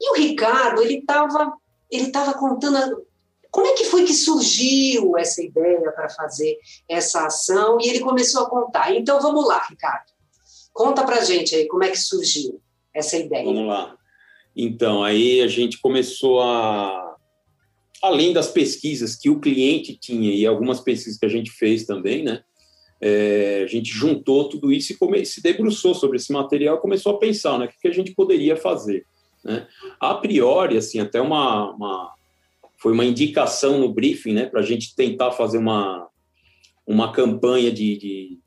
E 0.00 0.10
o 0.10 0.14
Ricardo, 0.14 0.82
ele 0.82 0.98
estava 0.98 1.52
ele 1.90 2.10
tava 2.10 2.34
contando 2.34 3.06
como 3.50 3.66
é 3.66 3.72
que 3.72 3.84
foi 3.84 4.04
que 4.04 4.12
surgiu 4.12 5.16
essa 5.16 5.42
ideia 5.42 5.90
para 5.92 6.08
fazer 6.10 6.58
essa 6.88 7.26
ação, 7.26 7.78
e 7.80 7.88
ele 7.88 8.00
começou 8.00 8.42
a 8.42 8.50
contar. 8.50 8.94
Então 8.94 9.20
vamos 9.20 9.46
lá, 9.46 9.64
Ricardo. 9.68 10.12
Conta 10.72 11.04
para 11.04 11.24
gente 11.24 11.54
aí 11.54 11.66
como 11.66 11.84
é 11.84 11.90
que 11.90 11.98
surgiu 11.98 12.60
essa 12.92 13.16
ideia. 13.16 13.44
Vamos 13.44 13.66
lá. 13.66 13.96
Então, 14.60 15.04
aí 15.04 15.40
a 15.40 15.46
gente 15.46 15.78
começou 15.78 16.40
a. 16.42 17.16
Além 18.02 18.32
das 18.32 18.48
pesquisas 18.48 19.14
que 19.14 19.30
o 19.30 19.38
cliente 19.38 19.96
tinha 19.96 20.32
e 20.34 20.44
algumas 20.44 20.80
pesquisas 20.80 21.18
que 21.18 21.26
a 21.26 21.28
gente 21.28 21.50
fez 21.52 21.84
também, 21.84 22.24
né? 22.24 22.42
É, 23.00 23.62
a 23.64 23.66
gente 23.68 23.90
juntou 23.90 24.48
tudo 24.48 24.72
isso 24.72 24.92
e 24.92 24.96
come, 24.96 25.24
se 25.24 25.40
debruçou 25.40 25.94
sobre 25.94 26.16
esse 26.16 26.32
material 26.32 26.76
e 26.76 26.80
começou 26.80 27.14
a 27.14 27.18
pensar, 27.18 27.56
né? 27.56 27.66
O 27.66 27.68
que 27.68 27.86
a 27.86 27.92
gente 27.92 28.12
poderia 28.14 28.56
fazer, 28.56 29.06
né? 29.44 29.68
A 30.00 30.14
priori, 30.14 30.76
assim, 30.76 30.98
até 30.98 31.20
uma, 31.20 31.72
uma 31.72 32.12
foi 32.76 32.92
uma 32.92 33.04
indicação 33.04 33.78
no 33.78 33.92
briefing, 33.92 34.32
né? 34.32 34.46
Para 34.46 34.60
a 34.60 34.64
gente 34.64 34.94
tentar 34.96 35.30
fazer 35.30 35.58
uma, 35.58 36.08
uma 36.84 37.12
campanha 37.12 37.70
de, 37.70 37.96
de 37.96 38.38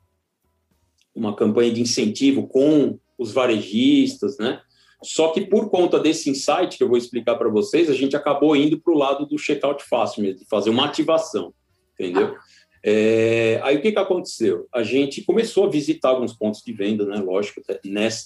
uma 1.15 1.35
campanha 1.35 1.71
de 1.71 1.81
incentivo 1.81 2.47
com 2.47 2.99
os 3.17 3.31
varejistas, 3.31 4.37
né? 4.37 4.61
Só 5.03 5.29
que 5.29 5.41
por 5.41 5.69
conta 5.69 5.99
desse 5.99 6.29
insight 6.29 6.77
que 6.77 6.83
eu 6.83 6.87
vou 6.87 6.97
explicar 6.97 7.35
para 7.35 7.49
vocês, 7.49 7.89
a 7.89 7.93
gente 7.93 8.15
acabou 8.15 8.55
indo 8.55 8.79
para 8.79 8.93
o 8.93 8.97
lado 8.97 9.25
do 9.25 9.37
checkout 9.37 9.83
fácil 9.83 10.21
mesmo, 10.21 10.39
de 10.39 10.45
fazer 10.47 10.69
uma 10.69 10.85
ativação, 10.85 11.53
entendeu? 11.93 12.35
É, 12.83 13.59
aí 13.63 13.77
o 13.77 13.81
que, 13.81 13.91
que 13.91 13.99
aconteceu? 13.99 14.67
A 14.73 14.83
gente 14.83 15.23
começou 15.23 15.65
a 15.65 15.69
visitar 15.69 16.09
alguns 16.09 16.33
pontos 16.33 16.61
de 16.63 16.73
venda, 16.73 17.05
né? 17.05 17.17
Lógico, 17.17 17.61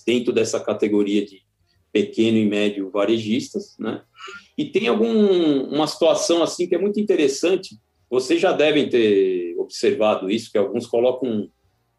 dentro 0.06 0.32
dessa 0.32 0.60
categoria 0.60 1.26
de 1.26 1.42
pequeno 1.92 2.38
e 2.38 2.46
médio 2.46 2.90
varejistas, 2.90 3.76
né? 3.80 4.02
E 4.58 4.66
tem 4.66 4.90
uma 4.90 5.88
situação 5.88 6.42
assim 6.44 6.68
que 6.68 6.76
é 6.76 6.78
muito 6.78 7.00
interessante. 7.00 7.78
Vocês 8.10 8.40
já 8.40 8.52
devem 8.52 8.90
ter 8.90 9.56
observado 9.58 10.30
isso, 10.30 10.52
que 10.52 10.58
alguns 10.58 10.88
colocam 10.88 11.50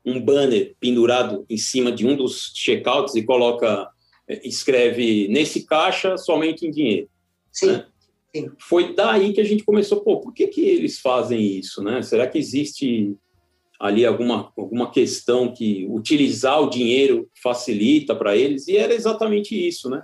um 0.05 0.21
banner 0.21 0.75
pendurado 0.79 1.45
em 1.51 1.57
cima 1.57 1.91
de 1.91 2.07
um 2.07 2.17
dos 2.17 2.53
checkouts 2.55 3.15
e 3.15 3.25
coloca, 3.25 3.89
escreve 4.29 5.29
nesse 5.29 5.65
caixa 5.65 6.17
somente 6.17 6.67
em 6.67 6.71
dinheiro. 6.71 7.09
Sim. 7.53 7.69
Né? 7.69 7.87
Sim. 8.35 8.51
Foi 8.59 8.95
daí 8.95 9.33
que 9.33 9.41
a 9.41 9.45
gente 9.45 9.65
começou, 9.65 10.01
pô, 10.01 10.21
por 10.21 10.33
que, 10.33 10.47
que 10.49 10.61
eles 10.61 10.99
fazem 10.99 11.41
isso, 11.41 11.83
né? 11.83 12.03
Será 12.03 12.27
que 12.27 12.39
existe 12.39 13.17
ali 13.79 14.05
alguma, 14.05 14.53
alguma 14.57 14.91
questão 14.91 15.53
que 15.53 15.87
utilizar 15.89 16.61
o 16.61 16.71
dinheiro 16.71 17.29
facilita 17.43 18.15
para 18.15 18.37
eles? 18.37 18.69
E 18.69 18.77
era 18.77 18.95
exatamente 18.95 19.55
isso, 19.57 19.89
né? 19.89 20.03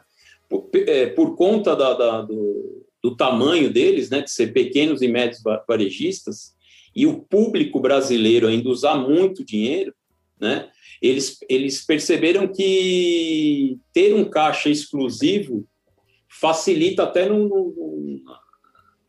Por, 0.48 0.68
é, 0.74 1.06
por 1.06 1.34
conta 1.34 1.74
da, 1.74 1.94
da, 1.94 2.22
do, 2.22 2.86
do 3.02 3.16
tamanho 3.16 3.72
deles, 3.72 4.08
né, 4.10 4.20
de 4.20 4.30
ser 4.30 4.52
pequenos 4.52 5.02
e 5.02 5.08
médios 5.08 5.42
varejistas, 5.66 6.54
e 6.94 7.06
o 7.06 7.20
público 7.20 7.80
brasileiro 7.80 8.46
ainda 8.46 8.68
usar 8.68 8.96
muito 8.96 9.44
dinheiro, 9.44 9.94
né, 10.42 10.68
eles, 11.00 11.38
eles 11.48 11.86
perceberam 11.86 12.48
que 12.48 13.78
ter 13.92 14.12
um 14.12 14.24
caixa 14.24 14.68
exclusivo 14.68 15.64
facilita 16.28 17.04
até 17.04 17.28
no, 17.28 17.48
no, 17.48 18.20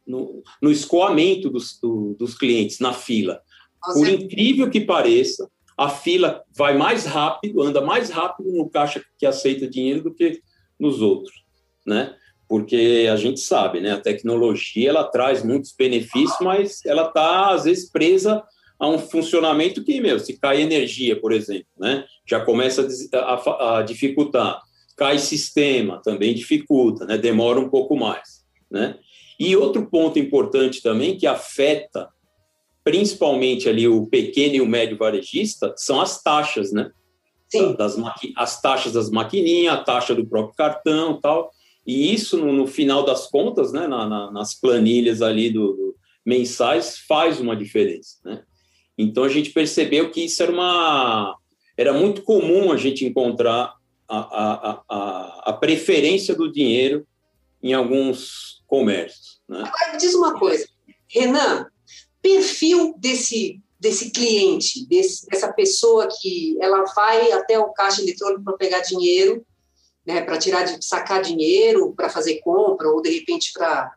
no, 0.05 0.43
no 0.61 0.71
escoamento 0.71 1.49
dos, 1.49 1.79
do, 1.81 2.15
dos 2.19 2.37
clientes 2.37 2.79
na 2.79 2.93
fila. 2.93 3.41
Por 3.93 4.07
incrível 4.07 4.69
que 4.69 4.81
pareça, 4.81 5.49
a 5.75 5.89
fila 5.89 6.43
vai 6.55 6.77
mais 6.77 7.05
rápido, 7.05 7.63
anda 7.63 7.81
mais 7.81 8.11
rápido 8.11 8.51
no 8.51 8.69
caixa 8.69 9.03
que 9.17 9.25
aceita 9.25 9.67
dinheiro 9.67 10.03
do 10.03 10.13
que 10.13 10.39
nos 10.79 11.01
outros, 11.01 11.33
né? 11.85 12.15
Porque 12.47 13.07
a 13.11 13.15
gente 13.15 13.39
sabe, 13.39 13.81
né? 13.81 13.93
A 13.93 14.01
tecnologia 14.01 14.89
ela 14.89 15.03
traz 15.03 15.43
muitos 15.43 15.73
benefícios, 15.75 16.37
mas 16.41 16.85
ela 16.85 17.07
está 17.07 17.51
às 17.51 17.63
vezes 17.63 17.89
presa 17.89 18.43
a 18.83 18.87
um 18.89 18.99
funcionamento 18.99 19.81
que, 19.81 20.01
meu, 20.01 20.19
se 20.19 20.37
cai 20.37 20.61
energia, 20.61 21.17
por 21.17 21.31
exemplo, 21.31 21.67
né? 21.79 22.03
Já 22.27 22.43
começa 22.43 22.85
a, 23.13 23.77
a, 23.77 23.81
dificultar. 23.81 24.61
Cai 24.97 25.17
sistema, 25.19 26.01
também 26.03 26.33
dificulta, 26.33 27.05
né? 27.05 27.17
Demora 27.17 27.61
um 27.61 27.69
pouco 27.69 27.95
mais, 27.95 28.43
né? 28.69 28.97
E 29.39 29.55
outro 29.55 29.89
ponto 29.89 30.19
importante 30.19 30.81
também 30.81 31.17
que 31.17 31.25
afeta 31.25 32.09
principalmente 32.83 33.69
ali 33.69 33.87
o 33.87 34.05
pequeno 34.05 34.55
e 34.55 34.61
o 34.61 34.67
médio 34.67 34.97
varejista 34.97 35.73
são 35.77 36.01
as 36.01 36.21
taxas, 36.21 36.73
né? 36.73 36.91
Sim. 37.49 37.75
Das 37.77 37.95
as 38.35 38.61
taxas 38.61 38.91
das 38.91 39.09
maquininhas, 39.09 39.75
a 39.75 39.81
taxa 39.81 40.13
do 40.13 40.25
próprio 40.25 40.55
cartão, 40.57 41.21
tal. 41.21 41.51
E 41.87 42.13
isso 42.13 42.37
no, 42.37 42.51
no 42.51 42.67
final 42.67 43.05
das 43.05 43.27
contas, 43.27 43.71
né? 43.71 43.87
Na, 43.87 44.05
na, 44.05 44.29
nas 44.29 44.53
planilhas 44.53 45.21
ali 45.21 45.49
do, 45.49 45.71
do, 45.71 45.95
mensais 46.25 46.97
faz 46.97 47.39
uma 47.39 47.55
diferença, 47.55 48.17
né? 48.25 48.43
Então 48.97 49.23
a 49.23 49.29
gente 49.29 49.50
percebeu 49.51 50.12
que 50.12 50.25
isso 50.25 50.41
era 50.41 50.51
uma 50.51 51.38
era 51.75 51.93
muito 51.93 52.21
comum 52.21 52.71
a 52.71 52.77
gente 52.77 53.03
encontrar 53.03 53.75
a, 54.07 54.17
a, 54.17 54.83
a, 54.88 55.43
a 55.50 55.53
preferência 55.53 56.35
do 56.35 56.51
dinheiro 56.51 57.05
em 57.62 57.73
alguns 57.73 58.62
comércios. 58.67 59.41
Né? 59.47 59.59
Agora, 59.59 59.97
diz 59.97 60.13
uma 60.13 60.38
coisa, 60.38 60.67
Renan, 61.07 61.65
perfil 62.21 62.93
desse, 62.97 63.59
desse 63.79 64.12
cliente, 64.12 64.85
desse, 64.88 65.25
dessa 65.27 65.51
pessoa 65.51 66.07
que 66.21 66.57
ela 66.62 66.83
vai 66.95 67.31
até 67.31 67.57
o 67.57 67.73
caixa 67.73 68.01
eletrônico 68.01 68.43
para 68.43 68.57
pegar 68.57 68.81
dinheiro, 68.81 69.45
né, 70.05 70.21
para 70.21 70.38
tirar, 70.38 70.67
sacar 70.81 71.21
dinheiro, 71.21 71.93
para 71.95 72.09
fazer 72.09 72.39
compra 72.41 72.89
ou 72.89 73.01
de 73.01 73.09
repente 73.09 73.51
para 73.53 73.95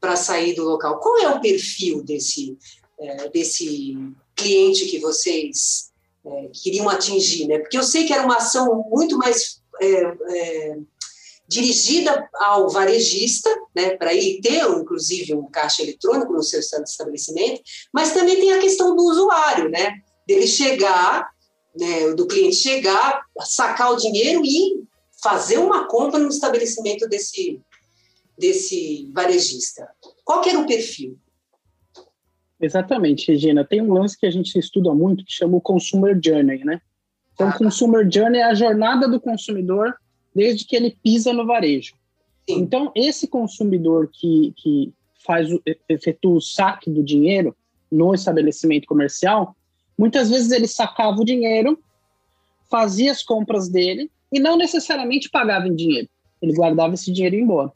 para 0.00 0.16
sair 0.16 0.52
do 0.52 0.64
local. 0.64 0.98
Qual 0.98 1.16
é 1.18 1.28
o 1.28 1.40
perfil 1.40 2.02
desse 2.02 2.58
é, 3.02 3.28
desse 3.28 3.96
cliente 4.34 4.86
que 4.86 4.98
vocês 4.98 5.90
é, 6.24 6.50
queriam 6.52 6.88
atingir, 6.88 7.46
né? 7.46 7.58
Porque 7.58 7.76
eu 7.76 7.82
sei 7.82 8.06
que 8.06 8.12
era 8.12 8.24
uma 8.24 8.36
ação 8.36 8.84
muito 8.90 9.18
mais 9.18 9.60
é, 9.80 10.02
é 10.28 10.76
dirigida 11.52 12.28
ao 12.34 12.70
varejista, 12.70 13.50
né, 13.74 13.96
para 13.96 14.14
ele 14.14 14.40
ter, 14.40 14.64
inclusive, 14.64 15.34
um 15.34 15.50
caixa 15.50 15.82
eletrônico 15.82 16.32
no 16.32 16.42
seu 16.42 16.60
estabelecimento, 16.60 17.60
mas 17.92 18.12
também 18.12 18.36
tem 18.36 18.52
a 18.52 18.58
questão 18.58 18.96
do 18.96 19.02
usuário, 19.02 19.68
né, 19.68 20.00
dele 20.26 20.46
chegar, 20.46 21.28
né, 21.78 22.14
do 22.14 22.26
cliente 22.26 22.56
chegar, 22.56 23.22
sacar 23.44 23.92
o 23.92 23.96
dinheiro 23.96 24.42
e 24.44 24.82
fazer 25.22 25.58
uma 25.58 25.86
compra 25.86 26.18
no 26.18 26.28
estabelecimento 26.28 27.06
desse, 27.06 27.60
desse 28.38 29.10
varejista. 29.12 29.88
Qual 30.24 30.40
que 30.40 30.48
era 30.48 30.58
o 30.58 30.66
perfil? 30.66 31.18
Exatamente, 32.62 33.32
Regina. 33.32 33.64
Tem 33.64 33.82
um 33.82 33.92
lance 33.92 34.16
que 34.16 34.24
a 34.24 34.30
gente 34.30 34.56
estuda 34.56 34.94
muito 34.94 35.24
que 35.24 35.32
chama 35.32 35.56
o 35.56 35.60
Consumer 35.60 36.18
Journey, 36.22 36.64
né? 36.64 36.80
Então, 37.34 37.48
ah. 37.48 37.52
Consumer 37.52 38.08
Journey 38.08 38.40
é 38.40 38.44
a 38.44 38.54
jornada 38.54 39.08
do 39.08 39.20
consumidor 39.20 39.96
desde 40.32 40.64
que 40.64 40.76
ele 40.76 40.96
pisa 41.02 41.32
no 41.32 41.44
varejo. 41.44 41.94
Sim. 42.48 42.60
Então, 42.60 42.92
esse 42.94 43.26
consumidor 43.26 44.08
que, 44.12 44.54
que 44.56 44.92
faz 45.26 45.52
o, 45.52 45.60
efetua 45.88 46.36
o 46.36 46.40
saque 46.40 46.88
do 46.88 47.02
dinheiro 47.02 47.54
no 47.90 48.14
estabelecimento 48.14 48.86
comercial, 48.86 49.56
muitas 49.98 50.30
vezes 50.30 50.52
ele 50.52 50.68
sacava 50.68 51.20
o 51.20 51.24
dinheiro, 51.24 51.78
fazia 52.70 53.10
as 53.10 53.24
compras 53.24 53.68
dele 53.68 54.08
e 54.32 54.38
não 54.38 54.56
necessariamente 54.56 55.28
pagava 55.28 55.66
em 55.66 55.74
dinheiro. 55.74 56.08
Ele 56.40 56.54
guardava 56.54 56.94
esse 56.94 57.12
dinheiro 57.12 57.34
e 57.34 57.38
ia 57.38 57.44
embora. 57.44 57.72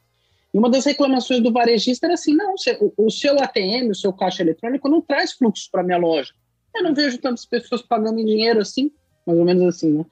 Uma 0.57 0.71
das 0.71 0.85
reclamações 0.85 1.39
do 1.39 1.51
varejista 1.51 2.07
era 2.07 2.15
assim: 2.15 2.33
não, 2.33 2.55
o 2.97 3.11
seu 3.11 3.35
ATM, 3.39 3.91
o 3.91 3.95
seu 3.95 4.11
caixa 4.11 4.41
eletrônico, 4.41 4.89
não 4.89 5.01
traz 5.01 5.33
fluxo 5.33 5.69
para 5.71 5.83
minha 5.83 5.99
loja. 5.99 6.33
Eu 6.75 6.83
não 6.83 6.95
vejo 6.95 7.19
tantas 7.19 7.45
pessoas 7.45 7.83
pagando 7.83 8.19
em 8.19 8.25
dinheiro 8.25 8.59
assim, 8.59 8.91
mais 9.25 9.37
ou 9.37 9.45
menos 9.45 9.63
assim, 9.75 9.91
né? 9.91 10.05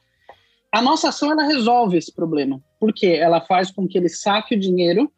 A 0.71 0.83
nossa 0.83 1.09
ação 1.09 1.31
ela 1.31 1.43
resolve 1.43 1.97
esse 1.97 2.13
problema, 2.13 2.61
porque 2.79 3.07
ela 3.07 3.41
faz 3.41 3.71
com 3.71 3.87
que 3.87 3.97
ele 3.97 4.09
saque 4.09 4.53
o 4.53 4.59
dinheiro, 4.59 5.11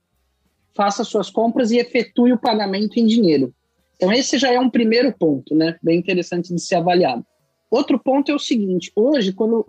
faça 0.74 1.04
suas 1.04 1.30
compras 1.30 1.72
e 1.72 1.78
efetue 1.78 2.32
o 2.32 2.40
pagamento 2.40 2.98
em 2.98 3.06
dinheiro. 3.06 3.54
Então 3.98 4.14
esse 4.14 4.38
já 4.38 4.54
é 4.54 4.60
um 4.60 4.70
primeiro 4.70 5.12
ponto, 5.12 5.54
né? 5.54 5.76
Bem 5.84 6.00
interessante 6.00 6.54
de 6.54 6.62
ser 6.62 6.76
avaliado. 6.76 7.26
Outro 7.70 8.00
ponto 8.00 8.32
é 8.32 8.36
o 8.36 8.40
seguinte: 8.40 8.94
hoje, 8.96 9.34
quando 9.34 9.66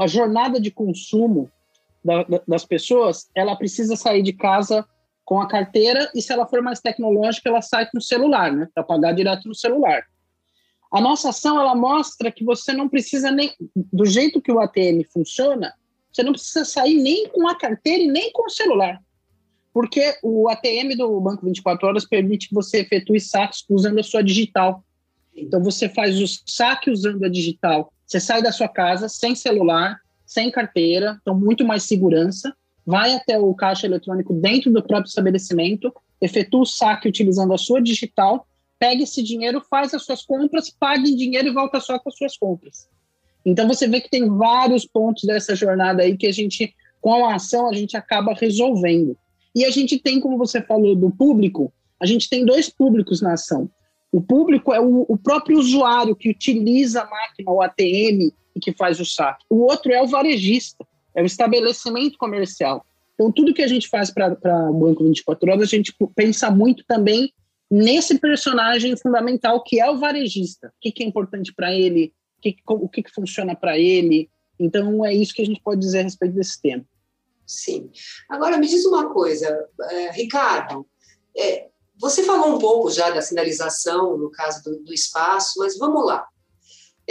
a 0.00 0.06
jornada 0.08 0.60
de 0.60 0.72
consumo 0.72 1.48
da, 2.04 2.24
das 2.46 2.64
pessoas, 2.64 3.28
ela 3.34 3.56
precisa 3.56 3.96
sair 3.96 4.22
de 4.22 4.32
casa 4.32 4.86
com 5.24 5.40
a 5.40 5.48
carteira 5.48 6.10
e 6.14 6.20
se 6.20 6.32
ela 6.32 6.46
for 6.46 6.60
mais 6.60 6.80
tecnológica, 6.80 7.48
ela 7.48 7.62
sai 7.62 7.88
com 7.90 7.98
o 7.98 8.02
celular, 8.02 8.52
né? 8.52 8.68
Para 8.74 8.82
pagar 8.82 9.12
direto 9.12 9.46
no 9.46 9.54
celular. 9.54 10.02
A 10.92 11.00
nossa 11.00 11.28
ação 11.28 11.60
ela 11.60 11.74
mostra 11.74 12.32
que 12.32 12.44
você 12.44 12.72
não 12.72 12.88
precisa 12.88 13.30
nem 13.30 13.54
do 13.76 14.04
jeito 14.04 14.42
que 14.42 14.50
o 14.50 14.58
ATM 14.58 15.04
funciona, 15.12 15.72
você 16.10 16.22
não 16.24 16.32
precisa 16.32 16.64
sair 16.64 17.00
nem 17.00 17.28
com 17.28 17.46
a 17.46 17.56
carteira 17.56 18.02
e 18.02 18.08
nem 18.08 18.32
com 18.32 18.46
o 18.46 18.50
celular. 18.50 19.00
Porque 19.72 20.18
o 20.22 20.48
ATM 20.48 20.96
do 20.96 21.20
Banco 21.20 21.46
24 21.46 21.86
Horas 21.86 22.04
permite 22.04 22.48
que 22.48 22.54
você 22.54 22.80
efetue 22.80 23.20
saques 23.20 23.64
usando 23.68 24.00
a 24.00 24.02
sua 24.02 24.22
digital. 24.22 24.84
Então 25.32 25.62
você 25.62 25.88
faz 25.88 26.20
o 26.20 26.26
saque 26.44 26.90
usando 26.90 27.24
a 27.24 27.28
digital. 27.28 27.92
Você 28.04 28.18
sai 28.18 28.42
da 28.42 28.50
sua 28.50 28.68
casa 28.68 29.08
sem 29.08 29.36
celular, 29.36 30.00
sem 30.30 30.50
carteira, 30.50 31.18
então 31.20 31.38
muito 31.38 31.64
mais 31.64 31.82
segurança. 31.82 32.54
Vai 32.86 33.14
até 33.14 33.38
o 33.38 33.54
caixa 33.54 33.86
eletrônico 33.86 34.32
dentro 34.34 34.70
do 34.72 34.82
próprio 34.82 35.08
estabelecimento, 35.08 35.92
efetua 36.20 36.60
o 36.60 36.66
saque 36.66 37.08
utilizando 37.08 37.52
a 37.52 37.58
sua 37.58 37.80
digital 37.80 38.46
pega 38.80 39.02
esse 39.02 39.22
dinheiro, 39.22 39.62
faz 39.68 39.92
as 39.92 40.02
suas 40.04 40.24
compras, 40.24 40.70
paga 40.70 41.06
em 41.06 41.14
dinheiro 41.14 41.48
e 41.48 41.52
volta 41.52 41.78
só 41.78 41.98
com 41.98 42.08
as 42.08 42.16
suas 42.16 42.36
compras. 42.38 42.88
Então 43.44 43.68
você 43.68 43.86
vê 43.86 44.00
que 44.00 44.08
tem 44.08 44.26
vários 44.26 44.86
pontos 44.86 45.24
dessa 45.24 45.54
jornada 45.54 46.02
aí 46.02 46.16
que 46.16 46.26
a 46.26 46.32
gente, 46.32 46.74
com 46.98 47.26
a 47.26 47.34
ação, 47.34 47.68
a 47.68 47.74
gente 47.74 47.94
acaba 47.94 48.32
resolvendo. 48.32 49.16
E 49.54 49.66
a 49.66 49.70
gente 49.70 49.98
tem, 49.98 50.18
como 50.18 50.38
você 50.38 50.62
falou, 50.62 50.96
do 50.96 51.10
público, 51.10 51.70
a 52.00 52.06
gente 52.06 52.28
tem 52.30 52.44
dois 52.44 52.70
públicos 52.70 53.20
na 53.20 53.34
ação. 53.34 53.70
O 54.10 54.20
público 54.20 54.72
é 54.72 54.80
o, 54.80 55.04
o 55.06 55.18
próprio 55.18 55.58
usuário 55.58 56.16
que 56.16 56.30
utiliza 56.30 57.02
a 57.02 57.10
máquina, 57.10 57.50
o 57.50 57.60
ATM, 57.60 58.32
e 58.54 58.60
que 58.60 58.72
faz 58.72 59.00
o 59.00 59.04
saque. 59.04 59.44
O 59.48 59.62
outro 59.62 59.92
é 59.92 60.02
o 60.02 60.06
varejista, 60.06 60.86
é 61.14 61.22
o 61.22 61.26
estabelecimento 61.26 62.18
comercial. 62.18 62.84
Então, 63.14 63.30
tudo 63.30 63.52
que 63.52 63.62
a 63.62 63.68
gente 63.68 63.88
faz 63.88 64.10
para 64.10 64.32
o 64.70 64.72
Banco 64.72 65.04
24 65.04 65.50
Horas, 65.50 65.62
a 65.62 65.76
gente 65.76 65.94
pensa 66.14 66.50
muito 66.50 66.84
também 66.86 67.32
nesse 67.70 68.18
personagem 68.18 68.96
fundamental 68.96 69.62
que 69.62 69.80
é 69.80 69.90
o 69.90 69.98
varejista. 69.98 70.68
O 70.68 70.80
que, 70.80 70.90
que 70.90 71.02
é 71.04 71.06
importante 71.06 71.52
para 71.54 71.72
ele, 71.72 72.14
o, 72.38 72.40
que, 72.40 72.56
o 72.66 72.88
que, 72.88 73.02
que 73.02 73.12
funciona 73.12 73.54
para 73.54 73.78
ele. 73.78 74.30
Então, 74.58 75.04
é 75.04 75.12
isso 75.12 75.34
que 75.34 75.42
a 75.42 75.46
gente 75.46 75.60
pode 75.62 75.80
dizer 75.80 76.00
a 76.00 76.02
respeito 76.04 76.34
desse 76.34 76.60
tema. 76.60 76.84
Sim. 77.46 77.90
Agora, 78.28 78.56
me 78.56 78.66
diz 78.66 78.84
uma 78.84 79.12
coisa, 79.12 79.68
é, 79.90 80.12
Ricardo. 80.12 80.86
É, 81.36 81.68
você 82.00 82.22
falou 82.22 82.56
um 82.56 82.58
pouco 82.58 82.90
já 82.90 83.10
da 83.10 83.20
sinalização, 83.20 84.16
no 84.16 84.30
caso 84.30 84.64
do, 84.64 84.82
do 84.84 84.94
espaço, 84.94 85.58
mas 85.58 85.76
vamos 85.76 86.06
lá. 86.06 86.26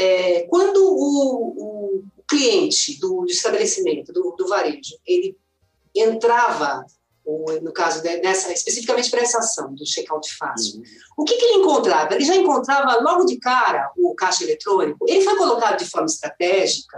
É, 0.01 0.43
quando 0.43 0.77
o, 0.77 1.97
o, 1.97 2.03
cliente 2.25 2.97
do, 2.99 3.21
do 3.21 3.31
estabelecimento, 3.31 4.13
do, 4.13 4.35
do 4.37 4.47
varejo, 4.47 4.97
ele 5.05 5.35
entrava 5.93 6.85
ou 7.25 7.61
no 7.61 7.71
caso 7.71 8.01
dessa, 8.01 8.51
especificamente 8.51 9.11
para 9.11 9.21
essa 9.21 9.37
ação 9.37 9.75
do 9.75 9.83
check-out 9.83 10.35
fácil. 10.35 10.77
Uhum. 10.77 10.83
O 11.17 11.23
que, 11.23 11.35
que, 11.35 11.45
ele 11.45 11.61
encontrava? 11.61 12.15
Ele 12.15 12.25
já 12.25 12.35
encontrava 12.35 12.99
logo 13.01 13.25
de 13.25 13.37
cara 13.37 13.91
o 13.97 14.15
caixa 14.15 14.43
eletrônico? 14.43 15.05
Ele 15.07 15.21
foi 15.21 15.35
colocado 15.35 15.77
de 15.77 15.85
forma 15.85 16.07
estratégica? 16.07 16.97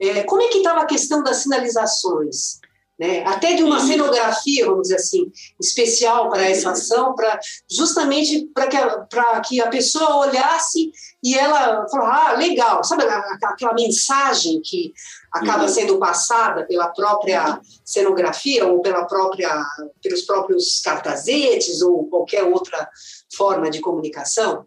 É, 0.00 0.22
como 0.22 0.40
é 0.40 0.48
que 0.48 0.58
estava 0.58 0.80
a 0.80 0.86
questão 0.86 1.22
das 1.22 1.38
sinalizações? 1.38 2.60
Né? 2.98 3.22
Até 3.24 3.54
de 3.54 3.62
uma 3.62 3.78
cenografia, 3.78 4.66
vamos 4.66 4.82
dizer 4.82 4.96
assim, 4.96 5.30
especial 5.60 6.28
para 6.30 6.50
essa 6.50 6.70
ação, 6.70 7.14
para 7.14 7.38
justamente 7.70 8.50
para 8.52 8.66
que, 8.66 8.76
a, 8.76 9.40
que 9.40 9.60
a 9.60 9.68
pessoa 9.68 10.26
olhasse 10.26 10.90
e 11.22 11.34
ela 11.34 11.86
falou, 11.88 12.06
ah, 12.06 12.32
legal, 12.32 12.82
sabe 12.82 13.04
aquela 13.04 13.74
mensagem 13.74 14.60
que 14.62 14.92
acaba 15.32 15.62
uhum. 15.62 15.68
sendo 15.68 15.98
passada 15.98 16.66
pela 16.66 16.88
própria 16.88 17.60
cenografia 17.84 18.66
ou 18.66 18.80
pela 18.80 19.04
própria, 19.04 19.64
pelos 20.02 20.22
próprios 20.22 20.80
cartazetes 20.80 21.80
ou 21.82 22.08
qualquer 22.08 22.42
outra 22.44 22.88
forma 23.36 23.70
de 23.70 23.80
comunicação? 23.80 24.66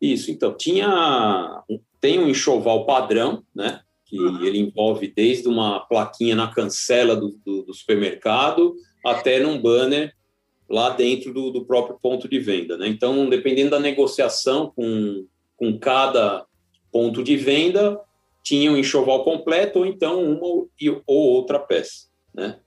Isso, 0.00 0.30
então, 0.30 0.56
tinha, 0.56 1.62
tem 2.00 2.18
um 2.18 2.28
enxoval 2.28 2.86
padrão, 2.86 3.44
né, 3.54 3.80
que 4.10 4.18
uhum. 4.18 4.44
ele 4.44 4.58
envolve 4.58 5.06
desde 5.06 5.46
uma 5.46 5.78
plaquinha 5.78 6.34
na 6.34 6.52
cancela 6.52 7.14
do, 7.14 7.38
do, 7.46 7.62
do 7.62 7.72
supermercado 7.72 8.74
até 9.06 9.38
num 9.38 9.62
banner 9.62 10.12
lá 10.68 10.90
dentro 10.90 11.32
do, 11.32 11.50
do, 11.50 11.64
próprio 11.64 11.96
ponto 12.00 12.28
de 12.28 12.38
venda. 12.40 12.76
Né? 12.76 12.88
Então, 12.88 13.28
dependendo 13.28 13.70
da 13.70 13.78
negociação 13.78 14.72
com, 14.74 15.26
com 15.56 15.78
cada 15.78 16.44
ponto 16.92 17.22
de 17.22 17.36
venda, 17.36 18.00
tinha 18.42 18.70
um 18.70 18.76
enxoval 18.76 19.22
completo 19.22 19.78
ou 19.78 19.86
então 19.86 20.22
uma 20.22 20.66
ou 21.06 21.06
outra 21.06 21.60
peça. 21.60 22.08
Né? 22.34 22.58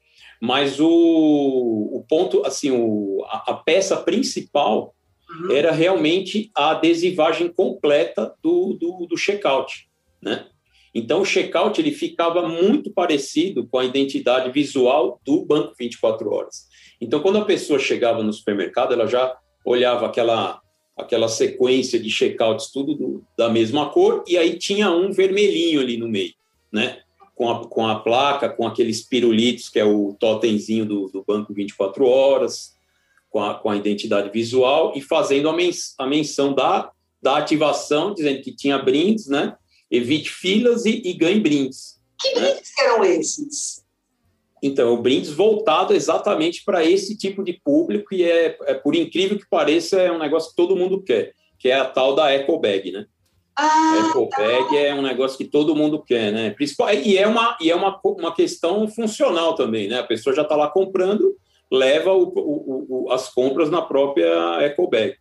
Mas 0.41 0.79
o, 0.79 0.87
o 0.87 2.05
ponto, 2.07 2.45
assim, 2.45 2.71
o, 2.71 3.23
a, 3.27 3.51
a 3.51 3.53
peça 3.55 3.97
principal 3.97 4.95
uhum. 5.29 5.51
era 5.51 5.71
realmente 5.71 6.49
a 6.55 6.71
adesivagem 6.71 7.49
completa 7.49 8.33
do, 8.41 8.77
do, 8.79 9.07
do 9.07 9.17
checkout, 9.17 9.89
né? 10.21 10.47
Então, 10.93 11.21
o 11.21 11.25
checkout 11.25 11.79
ele 11.81 11.91
ficava 11.91 12.47
muito 12.47 12.91
parecido 12.91 13.65
com 13.65 13.79
a 13.79 13.85
identidade 13.85 14.51
visual 14.51 15.19
do 15.25 15.43
banco 15.43 15.73
24 15.77 16.31
horas. 16.31 16.67
Então, 17.01 17.19
quando 17.19 17.39
a 17.39 17.45
pessoa 17.45 17.79
chegava 17.79 18.21
no 18.21 18.31
supermercado, 18.31 18.93
ela 18.93 19.07
já 19.07 19.35
olhava 19.65 20.05
aquela 20.05 20.61
aquela 20.95 21.27
sequência 21.27 21.99
de 21.99 22.09
checkouts 22.09 22.71
tudo 22.71 22.93
do, 22.93 23.23
da 23.35 23.49
mesma 23.49 23.89
cor 23.89 24.23
e 24.27 24.37
aí 24.37 24.59
tinha 24.59 24.91
um 24.91 25.11
vermelhinho 25.11 25.81
ali 25.81 25.97
no 25.97 26.07
meio, 26.07 26.33
né? 26.71 26.99
Com 27.33 27.49
a, 27.49 27.67
com 27.67 27.87
a 27.87 27.99
placa, 27.99 28.47
com 28.47 28.67
aqueles 28.67 29.01
pirulitos, 29.01 29.69
que 29.69 29.79
é 29.79 29.83
o 29.83 30.15
totemzinho 30.19 30.85
do, 30.85 31.07
do 31.07 31.23
banco 31.23 31.51
24 31.51 32.05
horas, 32.05 32.75
com 33.31 33.41
a, 33.41 33.55
com 33.55 33.71
a 33.71 33.75
identidade 33.75 34.29
visual 34.29 34.93
e 34.95 35.01
fazendo 35.01 35.49
a, 35.49 35.55
a 35.97 36.07
menção 36.07 36.53
da, 36.53 36.91
da 37.19 37.37
ativação, 37.37 38.13
dizendo 38.13 38.43
que 38.43 38.55
tinha 38.55 38.77
brindes, 38.77 39.27
né? 39.27 39.55
Evite 39.93 40.31
filas 40.31 40.85
e, 40.85 41.01
e 41.05 41.13
ganhe 41.13 41.39
brindes. 41.39 42.01
Que 42.19 42.33
né? 42.33 42.51
brindes 42.51 42.77
eram 42.79 43.05
esses? 43.05 43.83
Então, 44.61 44.93
o 44.93 45.01
brindes 45.01 45.29
voltado 45.29 45.93
exatamente 45.93 46.63
para 46.65 46.83
esse 46.83 47.15
tipo 47.17 47.43
de 47.43 47.61
público 47.63 48.13
e 48.13 48.23
é, 48.23 48.57
é, 48.63 48.73
por 48.73 48.95
incrível 48.95 49.37
que 49.37 49.47
pareça, 49.47 50.01
é 50.01 50.11
um 50.11 50.17
negócio 50.17 50.49
que 50.49 50.55
todo 50.55 50.75
mundo 50.75 51.03
quer, 51.03 51.33
que 51.59 51.69
é 51.69 51.75
a 51.75 51.85
tal 51.85 52.15
da 52.15 52.31
Eco 52.31 52.57
Bag, 52.59 52.91
né? 52.91 53.05
Ah, 53.55 53.93
a 53.93 54.09
Eco 54.09 54.29
Bag 54.29 54.69
tá. 54.69 54.77
é 54.77 54.95
um 54.95 55.01
negócio 55.01 55.37
que 55.37 55.45
todo 55.45 55.75
mundo 55.75 56.01
quer, 56.01 56.31
né? 56.31 56.49
Principal, 56.51 56.91
e 56.93 57.17
é 57.17 57.27
uma, 57.27 57.57
e 57.61 57.69
é 57.69 57.75
uma, 57.75 57.99
uma 58.03 58.33
questão 58.33 58.87
funcional 58.87 59.53
também, 59.53 59.89
né? 59.89 59.99
A 59.99 60.07
pessoa 60.07 60.35
já 60.35 60.41
está 60.41 60.55
lá 60.55 60.69
comprando, 60.69 61.35
leva 61.69 62.13
o, 62.13 62.23
o, 62.23 62.85
o, 62.89 63.11
as 63.11 63.29
compras 63.29 63.69
na 63.69 63.81
própria 63.81 64.59
Eco 64.61 64.87
Bag. 64.89 65.17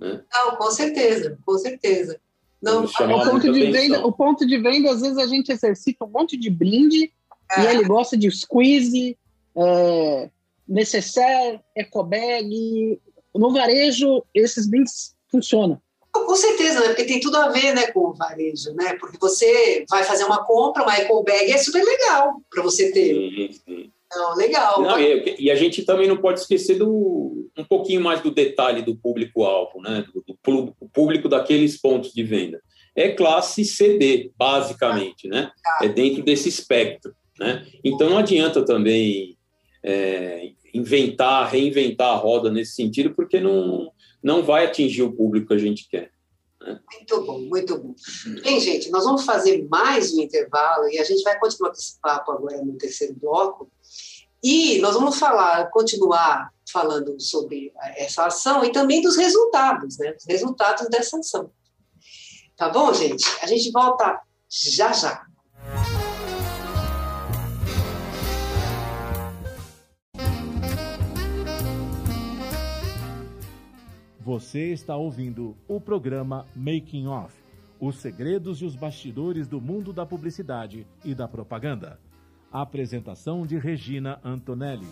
Né? 0.00 0.24
Não, 0.32 0.56
com 0.56 0.70
certeza, 0.70 1.38
com 1.44 1.58
certeza. 1.58 2.18
Não, 2.62 2.84
o 2.84 2.88
ponto, 2.88 3.52
de 3.52 3.70
venda, 3.72 4.06
o 4.06 4.12
ponto 4.12 4.46
de 4.46 4.56
venda, 4.58 4.92
às 4.92 5.00
vezes 5.00 5.18
a 5.18 5.26
gente 5.26 5.50
exercita 5.50 6.04
um 6.04 6.08
monte 6.08 6.36
de 6.36 6.48
brinde 6.48 7.12
é. 7.50 7.62
e 7.62 7.66
ele 7.66 7.84
gosta 7.84 8.16
de 8.16 8.30
squeeze, 8.30 9.18
é, 9.56 10.30
necessaire, 10.68 11.60
ecobag. 11.76 13.00
No 13.34 13.52
varejo, 13.52 14.22
esses 14.32 14.68
brindes 14.68 15.14
funcionam. 15.28 15.80
Com 16.12 16.36
certeza, 16.36 16.80
né? 16.80 16.88
porque 16.88 17.04
tem 17.04 17.20
tudo 17.20 17.38
a 17.38 17.48
ver 17.48 17.74
né, 17.74 17.86
com 17.86 18.10
o 18.10 18.12
varejo, 18.12 18.72
né? 18.74 18.94
Porque 19.00 19.16
você 19.18 19.84
vai 19.88 20.04
fazer 20.04 20.24
uma 20.24 20.44
compra, 20.44 20.82
uma 20.82 20.98
ecobag 20.98 21.50
é 21.50 21.56
super 21.56 21.82
legal 21.82 22.34
para 22.50 22.62
você 22.62 22.92
ter. 22.92 23.54
Sim. 23.66 23.90
Não, 24.14 24.34
legal. 24.36 24.82
Não, 24.82 24.98
e, 24.98 25.36
e, 25.38 25.50
a 25.50 25.54
gente 25.54 25.84
também 25.84 26.06
não 26.06 26.16
pode 26.16 26.40
esquecer 26.40 26.78
do 26.78 27.50
um 27.56 27.64
pouquinho 27.64 28.00
mais 28.00 28.20
do 28.20 28.30
detalhe 28.30 28.82
do 28.82 28.96
público-alvo, 28.96 29.80
né? 29.80 30.04
Do, 30.12 30.24
do, 30.26 30.88
público 30.92 31.28
daqueles 31.28 31.80
pontos 31.80 32.12
de 32.12 32.22
venda. 32.22 32.62
É 32.94 33.10
classe 33.10 33.64
CD, 33.64 34.30
basicamente, 34.36 35.28
né? 35.28 35.50
É 35.80 35.88
dentro 35.88 36.22
desse 36.22 36.48
espectro, 36.48 37.14
né? 37.38 37.66
Então 37.84 38.10
não 38.10 38.18
adianta 38.18 38.64
também 38.64 39.36
é, 39.82 40.50
inventar, 40.72 41.48
reinventar 41.48 42.10
a 42.10 42.16
roda 42.16 42.50
nesse 42.50 42.74
sentido, 42.74 43.14
porque 43.14 43.40
não, 43.40 43.90
não 44.22 44.42
vai 44.42 44.66
atingir 44.66 45.02
o 45.02 45.12
público 45.12 45.48
que 45.48 45.54
a 45.54 45.58
gente 45.58 45.88
quer. 45.88 46.10
Né? 46.60 46.80
Muito 46.92 47.26
bom, 47.26 47.38
muito 47.40 47.78
bom. 47.78 47.94
Bem, 48.42 48.60
gente, 48.60 48.90
nós 48.90 49.04
vamos 49.04 49.24
fazer 49.24 49.66
mais 49.68 50.14
um 50.14 50.22
intervalo 50.22 50.88
e 50.88 50.98
a 50.98 51.04
gente 51.04 51.22
vai 51.22 51.38
continuar 51.38 51.70
com 51.70 51.76
esse 51.76 51.98
papo 52.00 52.32
agora 52.32 52.62
no 52.62 52.76
terceiro 52.78 53.14
bloco. 53.14 53.70
E 54.42 54.80
nós 54.80 54.94
vamos 54.94 55.18
falar, 55.18 55.70
continuar 55.70 56.50
falando 56.70 57.20
sobre 57.20 57.72
essa 57.96 58.26
ação 58.26 58.64
e 58.64 58.72
também 58.72 59.00
dos 59.00 59.16
resultados, 59.16 59.98
né? 59.98 60.14
Os 60.18 60.24
resultados 60.26 60.88
dessa 60.88 61.18
ação. 61.18 61.50
Tá 62.56 62.68
bom, 62.68 62.92
gente? 62.92 63.24
A 63.40 63.46
gente 63.46 63.70
volta 63.70 64.20
já 64.50 64.92
já. 64.92 65.26
Você 74.20 74.72
está 74.72 74.96
ouvindo 74.96 75.56
o 75.68 75.80
programa 75.80 76.46
Making 76.54 77.06
Off 77.06 77.42
os 77.82 77.96
segredos 77.96 78.62
e 78.62 78.64
os 78.64 78.76
bastidores 78.76 79.48
do 79.48 79.60
mundo 79.60 79.92
da 79.92 80.06
publicidade 80.06 80.86
e 81.04 81.16
da 81.16 81.26
propaganda 81.26 81.98
apresentação 82.52 83.46
de 83.46 83.56
Regina 83.56 84.20
Antonelli. 84.22 84.86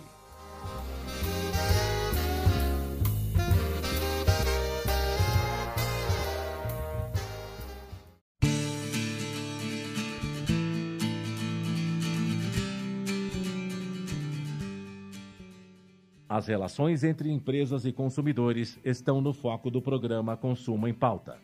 As 16.26 16.46
relações 16.46 17.04
entre 17.04 17.30
empresas 17.30 17.84
e 17.84 17.92
consumidores 17.92 18.78
estão 18.82 19.20
no 19.20 19.34
foco 19.34 19.70
do 19.70 19.82
programa 19.82 20.36
Consumo 20.36 20.88
em 20.88 20.94
Pauta. 20.94 21.36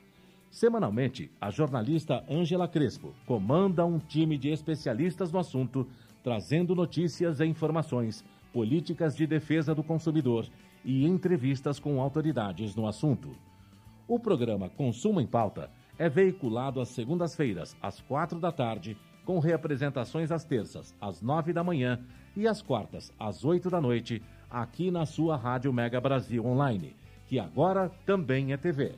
Semanalmente, 0.48 1.31
a 1.38 1.50
jornalista 1.50 2.24
Ângela 2.31 2.66
Crespo 2.66 3.12
comanda 3.26 3.85
um 3.85 3.98
time 3.98 4.38
de 4.38 4.48
especialistas 4.48 5.31
no 5.31 5.38
assunto 5.38 5.87
trazendo 6.26 6.74
notícias 6.74 7.38
e 7.38 7.46
informações, 7.46 8.24
políticas 8.52 9.14
de 9.14 9.28
defesa 9.28 9.72
do 9.72 9.84
consumidor 9.84 10.44
e 10.84 11.06
entrevistas 11.06 11.78
com 11.78 12.00
autoridades 12.00 12.74
no 12.74 12.88
assunto. 12.88 13.30
O 14.08 14.18
programa 14.18 14.68
Consumo 14.68 15.20
em 15.20 15.26
Pauta 15.26 15.70
é 15.96 16.08
veiculado 16.08 16.80
às 16.80 16.88
segundas-feiras, 16.88 17.76
às 17.80 18.00
quatro 18.00 18.40
da 18.40 18.50
tarde, 18.50 18.96
com 19.24 19.38
reapresentações 19.38 20.32
às 20.32 20.44
terças, 20.44 20.92
às 21.00 21.22
nove 21.22 21.52
da 21.52 21.62
manhã 21.62 22.00
e 22.36 22.48
às 22.48 22.60
quartas, 22.60 23.12
às 23.20 23.44
oito 23.44 23.70
da 23.70 23.80
noite, 23.80 24.20
aqui 24.50 24.90
na 24.90 25.06
sua 25.06 25.36
Rádio 25.36 25.72
Mega 25.72 26.00
Brasil 26.00 26.44
Online, 26.44 26.96
que 27.28 27.38
agora 27.38 27.88
também 28.04 28.52
é 28.52 28.56
TV. 28.56 28.96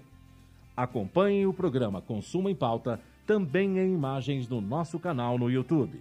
Acompanhe 0.75 1.47
o 1.47 1.53
programa 1.53 2.01
Consumo 2.01 2.49
em 2.49 2.55
Pauta 2.55 2.99
também 3.27 3.79
em 3.79 3.93
imagens 3.93 4.49
no 4.49 4.63
nosso 4.63 4.99
canal 4.99 5.37
no 5.39 5.51
YouTube. 5.51 6.01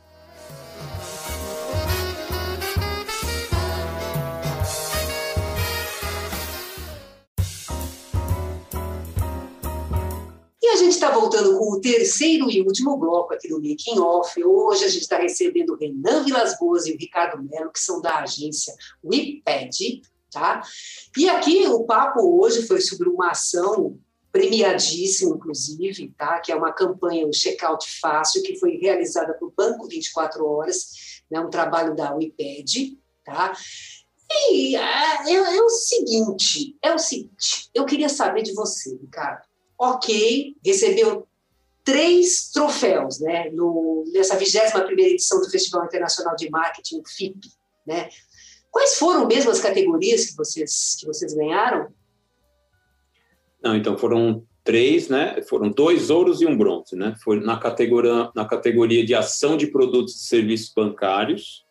Gente 10.91 11.01
está 11.01 11.11
voltando 11.11 11.57
com 11.57 11.71
o 11.71 11.79
terceiro 11.79 12.51
e 12.51 12.61
último 12.61 12.97
bloco 12.97 13.33
aqui 13.33 13.47
do 13.47 13.61
Making 13.61 13.97
Off. 13.99 14.43
Hoje 14.43 14.83
a 14.83 14.89
gente 14.89 15.03
está 15.03 15.17
recebendo 15.17 15.69
o 15.69 15.77
Renan 15.77 16.25
Vilas 16.25 16.59
Boas 16.59 16.85
e 16.85 16.91
o 16.91 16.97
Ricardo 16.97 17.41
Melo, 17.41 17.71
que 17.71 17.79
são 17.79 18.01
da 18.01 18.19
agência 18.19 18.75
WePad, 19.01 19.71
tá? 20.29 20.61
E 21.17 21.29
aqui 21.29 21.65
o 21.65 21.85
papo 21.85 22.19
hoje 22.37 22.67
foi 22.67 22.81
sobre 22.81 23.07
uma 23.07 23.31
ação 23.31 23.97
premiadíssima, 24.33 25.33
inclusive, 25.33 26.13
tá? 26.17 26.41
Que 26.41 26.51
é 26.51 26.55
uma 26.55 26.73
campanha, 26.73 27.25
um 27.25 27.31
checkout 27.31 27.87
fácil, 28.01 28.43
que 28.43 28.59
foi 28.59 28.75
realizada 28.75 29.33
por 29.35 29.53
Banco 29.55 29.87
24 29.87 30.45
Horas, 30.45 30.89
né? 31.31 31.39
Um 31.39 31.49
trabalho 31.49 31.95
da 31.95 32.13
WePad, 32.13 32.97
tá? 33.23 33.53
E 34.29 34.75
é, 34.75 35.23
é, 35.25 35.35
é 35.35 35.61
o 35.61 35.69
seguinte, 35.69 36.77
é 36.81 36.93
o 36.93 36.99
seguinte, 36.99 37.69
eu 37.73 37.85
queria 37.85 38.09
saber 38.09 38.43
de 38.43 38.53
você, 38.53 38.93
Ricardo 38.97 39.50
ok, 39.81 40.55
recebeu 40.63 41.27
três 41.83 42.51
troféus 42.51 43.19
né, 43.19 43.49
no, 43.49 44.03
nessa 44.13 44.35
21 44.35 44.91
edição 44.99 45.41
do 45.41 45.49
Festival 45.49 45.85
Internacional 45.85 46.35
de 46.35 46.51
Marketing, 46.51 47.01
FIP. 47.03 47.49
Né? 47.85 48.09
Quais 48.69 48.99
foram 48.99 49.25
mesmo 49.25 49.49
as 49.49 49.59
categorias 49.59 50.27
que 50.27 50.37
vocês, 50.37 50.97
que 50.99 51.07
vocês 51.07 51.33
ganharam? 51.33 51.87
Não, 53.63 53.75
então 53.75 53.97
foram 53.97 54.45
três, 54.63 55.09
né? 55.09 55.41
Foram 55.43 55.69
dois 55.69 56.11
ouros 56.11 56.41
e 56.41 56.45
um 56.45 56.55
bronze, 56.55 56.95
né? 56.95 57.15
Foi 57.23 57.39
na 57.39 57.57
categoria, 57.59 58.31
na 58.35 58.45
categoria 58.45 59.03
de 59.03 59.15
ação 59.15 59.57
de 59.57 59.67
produtos 59.67 60.15
e 60.15 60.27
serviços 60.27 60.71
bancários. 60.73 61.65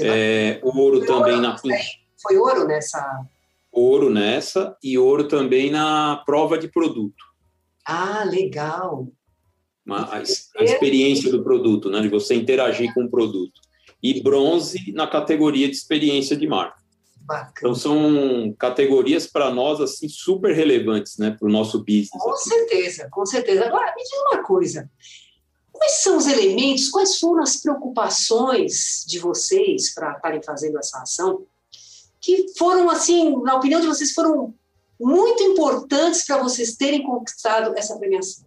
É, 0.00 0.58
ouro 0.62 0.98
foi 0.98 1.06
também 1.06 1.34
ouro, 1.34 1.42
na. 1.42 1.56
Foi 1.58 2.36
ouro 2.36 2.66
nessa. 2.66 3.26
Ouro 3.76 4.08
nessa 4.08 4.74
e 4.82 4.96
ouro 4.96 5.28
também 5.28 5.70
na 5.70 6.22
prova 6.24 6.56
de 6.56 6.66
produto. 6.66 7.22
Ah, 7.86 8.24
legal. 8.24 9.06
Uma, 9.84 9.98
a, 9.98 10.16
a, 10.16 10.64
experiência 10.64 11.30
do 11.30 11.44
produto, 11.44 11.90
né? 11.90 12.00
De 12.00 12.08
você 12.08 12.34
interagir 12.34 12.92
com 12.94 13.04
o 13.04 13.10
produto. 13.10 13.60
E 14.02 14.22
bronze 14.22 14.92
na 14.92 15.06
categoria 15.06 15.68
de 15.68 15.74
experiência 15.74 16.34
de 16.34 16.46
marca. 16.46 16.80
Bacana. 17.20 17.52
Então 17.58 17.74
são 17.74 18.56
categorias 18.58 19.26
para 19.26 19.50
nós 19.50 19.78
assim 19.78 20.08
super 20.08 20.54
relevantes, 20.54 21.18
né, 21.18 21.32
para 21.32 21.46
o 21.46 21.50
nosso 21.50 21.80
business. 21.80 22.10
Com 22.12 22.30
aqui. 22.30 22.48
certeza, 22.48 23.08
com 23.10 23.26
certeza. 23.26 23.66
Agora 23.66 23.92
me 23.94 24.02
diz 24.02 24.12
uma 24.32 24.42
coisa: 24.42 24.90
quais 25.70 26.02
são 26.02 26.16
os 26.16 26.26
elementos, 26.26 26.88
quais 26.88 27.18
foram 27.18 27.42
as 27.42 27.60
preocupações 27.60 29.04
de 29.06 29.18
vocês 29.18 29.92
para 29.92 30.12
estarem 30.12 30.42
fazendo 30.42 30.78
essa 30.78 31.02
ação 31.02 31.44
que 32.26 32.58
foram 32.58 32.90
assim, 32.90 33.40
na 33.42 33.54
opinião 33.54 33.80
de 33.80 33.86
vocês, 33.86 34.12
foram 34.12 34.52
muito 35.00 35.44
importantes 35.44 36.26
para 36.26 36.42
vocês 36.42 36.74
terem 36.74 37.04
conquistado 37.04 37.72
essa 37.78 37.96
premiação? 37.96 38.44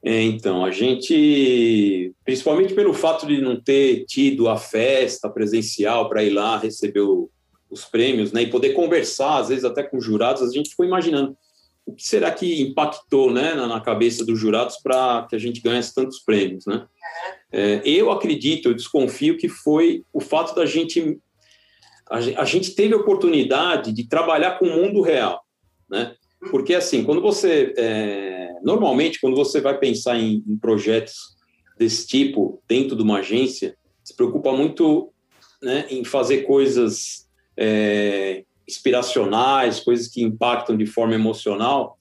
É, 0.00 0.22
então, 0.22 0.64
a 0.64 0.70
gente, 0.70 2.14
principalmente 2.24 2.72
pelo 2.72 2.94
fato 2.94 3.26
de 3.26 3.40
não 3.40 3.60
ter 3.60 4.04
tido 4.06 4.48
a 4.48 4.56
festa 4.56 5.28
presencial 5.28 6.08
para 6.08 6.22
ir 6.22 6.30
lá 6.30 6.56
receber 6.56 7.00
o, 7.00 7.28
os 7.68 7.84
prêmios, 7.84 8.30
né, 8.30 8.42
e 8.42 8.50
poder 8.50 8.74
conversar, 8.74 9.38
às 9.38 9.48
vezes 9.48 9.64
até 9.64 9.82
com 9.82 10.00
jurados, 10.00 10.42
a 10.42 10.52
gente 10.52 10.70
ficou 10.70 10.86
imaginando 10.86 11.36
o 11.84 11.92
que 11.92 12.06
será 12.06 12.30
que 12.30 12.62
impactou, 12.62 13.32
né, 13.32 13.54
na, 13.54 13.66
na 13.66 13.80
cabeça 13.80 14.24
dos 14.24 14.38
jurados 14.38 14.76
para 14.76 15.26
que 15.28 15.34
a 15.34 15.38
gente 15.38 15.60
ganhasse 15.60 15.92
tantos 15.92 16.20
prêmios, 16.20 16.64
né? 16.64 16.86
É, 17.52 17.82
eu 17.84 18.12
acredito, 18.12 18.68
eu 18.68 18.74
desconfio 18.74 19.36
que 19.36 19.48
foi 19.48 20.04
o 20.12 20.20
fato 20.20 20.54
da 20.54 20.64
gente 20.64 21.18
a 22.10 22.44
gente 22.44 22.74
teve 22.74 22.92
a 22.92 22.96
oportunidade 22.96 23.92
de 23.92 24.08
trabalhar 24.08 24.58
com 24.58 24.66
o 24.66 24.76
mundo 24.76 25.00
real, 25.00 25.44
né? 25.88 26.14
Porque 26.50 26.74
assim, 26.74 27.04
quando 27.04 27.20
você 27.20 27.72
é, 27.76 28.54
normalmente 28.62 29.20
quando 29.20 29.36
você 29.36 29.60
vai 29.60 29.78
pensar 29.78 30.18
em, 30.18 30.42
em, 30.46 30.56
projetos 30.56 31.36
desse 31.78 32.06
tipo 32.06 32.62
dentro 32.66 32.96
de 32.96 33.02
uma 33.02 33.18
agência, 33.18 33.76
se 34.02 34.16
preocupa 34.16 34.52
muito 34.52 35.12
né, 35.62 35.86
em 35.90 36.04
fazer 36.04 36.42
coisas 36.42 37.28
é, 37.56 38.44
inspiracionais, 38.66 39.80
coisas 39.80 40.08
que 40.08 40.22
impactam 40.22 40.76
de 40.76 40.86
forma 40.86 41.14
emocional, 41.14 41.98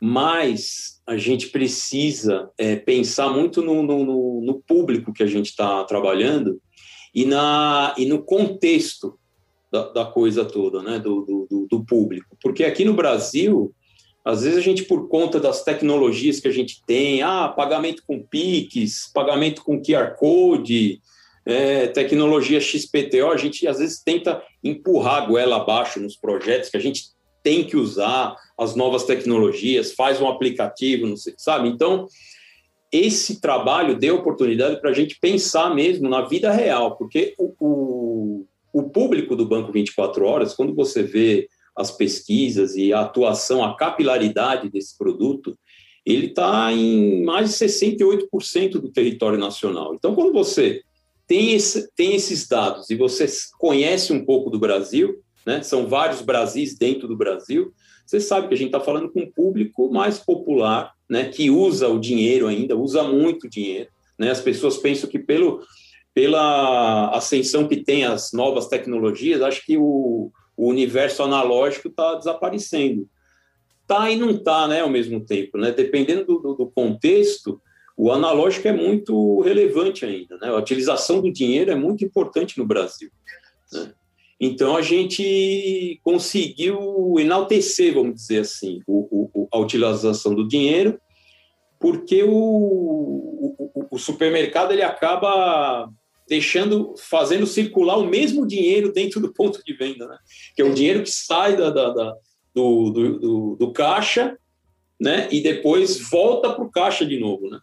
mas 0.00 1.02
a 1.06 1.16
gente 1.16 1.48
precisa 1.48 2.50
é, 2.56 2.76
pensar 2.76 3.28
muito 3.28 3.60
no, 3.60 3.82
no, 3.82 4.40
no, 4.40 4.62
público 4.62 5.12
que 5.12 5.22
a 5.22 5.26
gente 5.26 5.46
está 5.46 5.84
trabalhando 5.84 6.60
e, 7.14 7.24
na, 7.24 7.94
e 7.98 8.06
no 8.06 8.22
contexto 8.22 9.18
da, 9.74 9.88
da 9.88 10.04
coisa 10.04 10.44
toda, 10.44 10.80
né, 10.80 11.00
do, 11.00 11.48
do, 11.50 11.66
do, 11.68 11.84
público. 11.84 12.36
Porque 12.40 12.62
aqui 12.62 12.84
no 12.84 12.94
Brasil, 12.94 13.74
às 14.24 14.44
vezes 14.44 14.56
a 14.56 14.60
gente, 14.60 14.84
por 14.84 15.08
conta 15.08 15.40
das 15.40 15.64
tecnologias 15.64 16.38
que 16.38 16.46
a 16.46 16.52
gente 16.52 16.80
tem, 16.86 17.22
ah, 17.22 17.48
pagamento 17.48 18.04
com 18.06 18.22
PIX, 18.22 19.10
pagamento 19.12 19.64
com 19.64 19.82
QR 19.82 20.14
Code, 20.16 21.00
é, 21.44 21.88
tecnologia 21.88 22.60
XPTO, 22.60 23.32
a 23.32 23.36
gente 23.36 23.66
às 23.66 23.80
vezes 23.80 24.00
tenta 24.00 24.40
empurrar 24.62 25.24
a 25.24 25.26
goela 25.26 25.56
abaixo 25.56 25.98
nos 25.98 26.14
projetos 26.14 26.70
que 26.70 26.76
a 26.76 26.80
gente 26.80 27.06
tem 27.42 27.64
que 27.64 27.76
usar 27.76 28.36
as 28.56 28.76
novas 28.76 29.02
tecnologias, 29.02 29.92
faz 29.92 30.20
um 30.20 30.28
aplicativo, 30.28 31.04
não 31.04 31.16
sei, 31.16 31.34
sabe? 31.36 31.68
Então, 31.68 32.06
esse 32.92 33.40
trabalho 33.40 33.98
deu 33.98 34.14
oportunidade 34.14 34.80
para 34.80 34.90
a 34.90 34.94
gente 34.94 35.18
pensar 35.20 35.74
mesmo 35.74 36.08
na 36.08 36.22
vida 36.22 36.52
real, 36.52 36.96
porque 36.96 37.34
o, 37.36 37.52
o, 37.58 38.46
o 38.74 38.90
público 38.90 39.36
do 39.36 39.46
Banco 39.46 39.70
24 39.70 40.26
Horas, 40.26 40.52
quando 40.52 40.74
você 40.74 41.04
vê 41.04 41.48
as 41.76 41.92
pesquisas 41.92 42.74
e 42.74 42.92
a 42.92 43.02
atuação, 43.02 43.62
a 43.62 43.76
capilaridade 43.76 44.68
desse 44.68 44.98
produto, 44.98 45.56
ele 46.04 46.26
está 46.26 46.72
em 46.72 47.22
mais 47.22 47.50
de 47.50 47.56
68% 47.56 48.72
do 48.72 48.90
território 48.90 49.38
nacional. 49.38 49.94
Então, 49.94 50.12
quando 50.12 50.32
você 50.32 50.82
tem, 51.24 51.54
esse, 51.54 51.88
tem 51.94 52.16
esses 52.16 52.48
dados 52.48 52.90
e 52.90 52.96
você 52.96 53.26
conhece 53.58 54.12
um 54.12 54.24
pouco 54.24 54.50
do 54.50 54.58
Brasil, 54.58 55.22
né, 55.46 55.62
são 55.62 55.86
vários 55.86 56.20
Brasis 56.20 56.76
dentro 56.76 57.06
do 57.06 57.16
Brasil, 57.16 57.72
você 58.04 58.20
sabe 58.20 58.48
que 58.48 58.54
a 58.54 58.56
gente 58.56 58.68
está 58.68 58.80
falando 58.80 59.08
com 59.08 59.20
um 59.20 59.30
público 59.30 59.88
mais 59.90 60.18
popular, 60.18 60.92
né, 61.08 61.28
que 61.28 61.48
usa 61.48 61.88
o 61.88 62.00
dinheiro 62.00 62.48
ainda, 62.48 62.76
usa 62.76 63.04
muito 63.04 63.48
dinheiro. 63.48 63.88
Né, 64.18 64.32
as 64.32 64.40
pessoas 64.40 64.76
pensam 64.76 65.08
que 65.08 65.18
pelo 65.18 65.62
pela 66.14 67.10
ascensão 67.10 67.66
que 67.66 67.82
tem 67.82 68.04
as 68.04 68.32
novas 68.32 68.68
tecnologias, 68.68 69.42
acho 69.42 69.66
que 69.66 69.76
o, 69.76 70.30
o 70.56 70.68
universo 70.68 71.24
analógico 71.24 71.88
está 71.88 72.14
desaparecendo. 72.14 73.08
Tá 73.86 74.08
e 74.08 74.16
não 74.16 74.30
está, 74.30 74.68
né, 74.68 74.80
ao 74.80 74.88
mesmo 74.88 75.20
tempo, 75.20 75.58
né? 75.58 75.72
Dependendo 75.72 76.24
do, 76.24 76.54
do, 76.54 76.66
contexto, 76.70 77.60
o 77.96 78.10
analógico 78.10 78.68
é 78.68 78.72
muito 78.72 79.40
relevante 79.40 80.06
ainda, 80.06 80.38
né? 80.38 80.48
A 80.48 80.56
utilização 80.56 81.20
do 81.20 81.30
dinheiro 81.30 81.70
é 81.70 81.74
muito 81.74 82.04
importante 82.04 82.58
no 82.58 82.66
Brasil. 82.66 83.10
Né? 83.72 83.92
Então 84.40 84.76
a 84.76 84.82
gente 84.82 86.00
conseguiu 86.02 87.14
enaltecer, 87.18 87.92
vamos 87.92 88.14
dizer 88.14 88.40
assim, 88.40 88.80
o, 88.86 89.28
o, 89.34 89.48
a 89.52 89.58
utilização 89.58 90.34
do 90.34 90.46
dinheiro, 90.46 90.98
porque 91.78 92.22
o, 92.22 93.54
o 93.90 93.98
supermercado 93.98 94.72
ele 94.72 94.82
acaba 94.82 95.90
deixando, 96.26 96.94
fazendo 96.96 97.46
circular 97.46 97.98
o 97.98 98.06
mesmo 98.06 98.46
dinheiro 98.46 98.92
dentro 98.92 99.20
do 99.20 99.32
ponto 99.32 99.62
de 99.64 99.74
venda, 99.74 100.06
né? 100.06 100.18
Que 100.54 100.62
é 100.62 100.64
o 100.64 100.74
dinheiro 100.74 101.02
que 101.02 101.10
sai 101.10 101.56
da, 101.56 101.70
da, 101.70 101.90
da 101.90 102.16
do, 102.54 102.90
do, 102.90 103.18
do, 103.18 103.56
do, 103.56 103.72
caixa, 103.72 104.38
né? 105.00 105.28
E 105.30 105.42
depois 105.42 105.98
volta 106.08 106.52
para 106.52 106.64
o 106.64 106.70
caixa 106.70 107.04
de 107.04 107.18
novo, 107.18 107.50
né? 107.50 107.58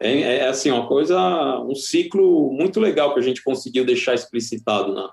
É, 0.00 0.38
é 0.38 0.48
assim, 0.48 0.70
uma 0.70 0.86
coisa, 0.86 1.60
um 1.60 1.74
ciclo 1.74 2.52
muito 2.52 2.80
legal 2.80 3.14
que 3.14 3.20
a 3.20 3.22
gente 3.22 3.42
conseguiu 3.42 3.84
deixar 3.84 4.14
explicitado 4.14 4.92
na, 4.92 5.10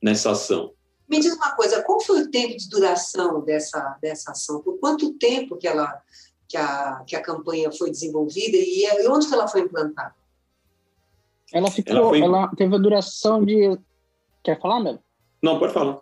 nessa 0.00 0.30
ação. 0.30 0.72
Me 1.08 1.18
diz 1.18 1.34
uma 1.34 1.56
coisa, 1.56 1.82
qual 1.82 2.00
foi 2.00 2.22
o 2.22 2.30
tempo 2.30 2.56
de 2.56 2.68
duração 2.68 3.42
dessa, 3.42 3.98
dessa 4.00 4.30
ação? 4.30 4.62
Por 4.62 4.78
quanto 4.78 5.14
tempo 5.14 5.56
que, 5.56 5.66
ela, 5.66 6.00
que, 6.46 6.56
a, 6.56 7.02
que 7.06 7.16
a 7.16 7.22
campanha 7.22 7.72
foi 7.72 7.90
desenvolvida 7.90 8.56
e, 8.56 8.84
e 8.84 9.08
onde 9.08 9.32
ela 9.32 9.48
foi 9.48 9.62
implantada? 9.62 10.14
Ela 11.52 11.70
ficou, 11.70 11.96
ela, 11.96 12.08
foi... 12.08 12.20
ela 12.20 12.48
teve 12.56 12.74
a 12.74 12.78
duração 12.78 13.44
de. 13.44 13.78
Quer 14.42 14.60
falar, 14.60 14.80
Melo? 14.80 15.00
Não, 15.42 15.58
pode 15.58 15.72
falar. 15.72 16.00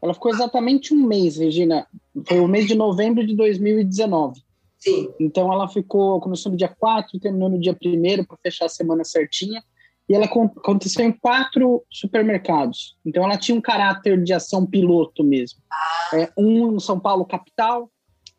Ela 0.00 0.14
ficou 0.14 0.30
exatamente 0.30 0.94
um 0.94 1.06
mês, 1.06 1.36
Regina. 1.36 1.86
Foi 2.26 2.40
o 2.40 2.48
mês 2.48 2.66
de 2.66 2.74
novembro 2.74 3.26
de 3.26 3.34
2019. 3.34 4.40
Sim. 4.78 5.12
Então 5.18 5.52
ela 5.52 5.68
ficou, 5.68 6.20
começou 6.20 6.52
no 6.52 6.58
dia 6.58 6.68
4, 6.68 7.18
terminou 7.18 7.48
no 7.48 7.58
dia 7.58 7.76
1 7.84 8.24
para 8.24 8.36
fechar 8.42 8.66
a 8.66 8.70
semana 8.70 9.04
certinha. 9.04 9.62
E 10.08 10.14
ela 10.14 10.24
aconteceu 10.24 11.04
em 11.04 11.12
quatro 11.12 11.84
supermercados. 11.90 12.96
Então 13.04 13.24
ela 13.24 13.36
tinha 13.36 13.58
um 13.58 13.60
caráter 13.60 14.22
de 14.22 14.32
ação 14.32 14.64
piloto 14.64 15.22
mesmo. 15.22 15.60
Ah. 15.70 16.16
É, 16.16 16.32
um 16.36 16.76
em 16.76 16.80
São 16.80 16.98
Paulo 16.98 17.26
capital, 17.26 17.90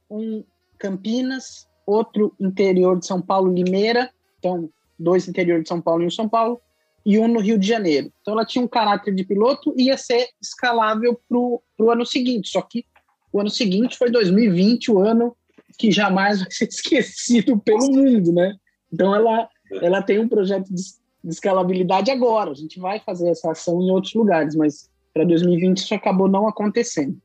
um 0.10 0.44
Campinas, 0.80 1.68
outro 1.86 2.34
interior 2.40 2.98
de 2.98 3.06
São 3.06 3.22
Paulo 3.22 3.52
Limeira, 3.52 4.10
então 4.40 4.70
dois 5.00 5.28
interior 5.28 5.62
de 5.62 5.70
São 5.70 5.82
Paulo 5.82 6.04
e 6.04 6.08
um 6.08 6.12
São 6.12 6.28
Paulo, 6.28 6.60
e 7.06 7.18
um 7.18 7.28
no 7.28 7.40
Rio 7.40 7.58
de 7.58 7.68
Janeiro. 7.68 8.12
Então 8.22 8.34
ela 8.34 8.46
tinha 8.46 8.64
um 8.64 8.68
caráter 8.68 9.14
de 9.16 9.24
piloto 9.24 9.74
e 9.78 9.86
ia 9.86 9.98
ser 9.98 10.28
escalável 10.42 11.20
para 11.28 11.38
o 11.38 11.92
ano 11.92 12.06
seguinte. 12.06 12.50
Só 12.50 12.62
que 12.62 12.86
o 13.32 13.40
ano 13.40 13.50
seguinte 13.50 13.98
foi 13.98 14.12
2020, 14.12 14.92
o 14.92 15.00
ano 15.00 15.36
que 15.78 15.92
jamais 15.92 16.40
vai 16.42 16.52
ser 16.52 16.66
esquecido 16.70 17.58
pelo 17.60 17.92
mundo, 17.92 18.34
né? 18.34 18.56
Então 18.92 19.16
ela, 19.16 19.48
ela 19.82 20.02
tem 20.02 20.20
um 20.20 20.28
projeto 20.28 20.68
de, 20.68 20.82
de 21.24 21.32
escalabilidade 21.32 22.12
agora. 22.12 22.52
A 22.52 22.56
gente 22.56 22.80
vai 22.80 23.00
fazer 23.00 23.30
essa 23.30 23.52
ação 23.52 23.82
em 23.82 23.92
outros 23.92 24.14
lugares, 24.14 24.56
mas 24.56 24.90
para 25.14 25.24
2020 25.24 25.78
isso 25.78 25.94
acabou 25.94 26.28
não 26.28 26.48
acontecendo. 26.48 27.18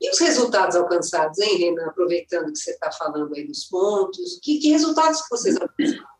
E 0.00 0.10
os 0.10 0.18
resultados 0.18 0.74
alcançados, 0.74 1.38
hein, 1.38 1.58
Renan? 1.58 1.86
Aproveitando 1.86 2.52
que 2.52 2.58
você 2.58 2.72
está 2.72 2.90
falando 2.90 3.32
aí 3.34 3.46
dos 3.46 3.64
pontos, 3.66 4.40
que, 4.42 4.58
que 4.58 4.70
resultados 4.70 5.22
que 5.22 5.30
vocês 5.30 5.56
alcançaram 5.56 6.11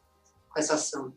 com 0.52 0.60
essa 0.60 0.74
ação? 0.74 1.12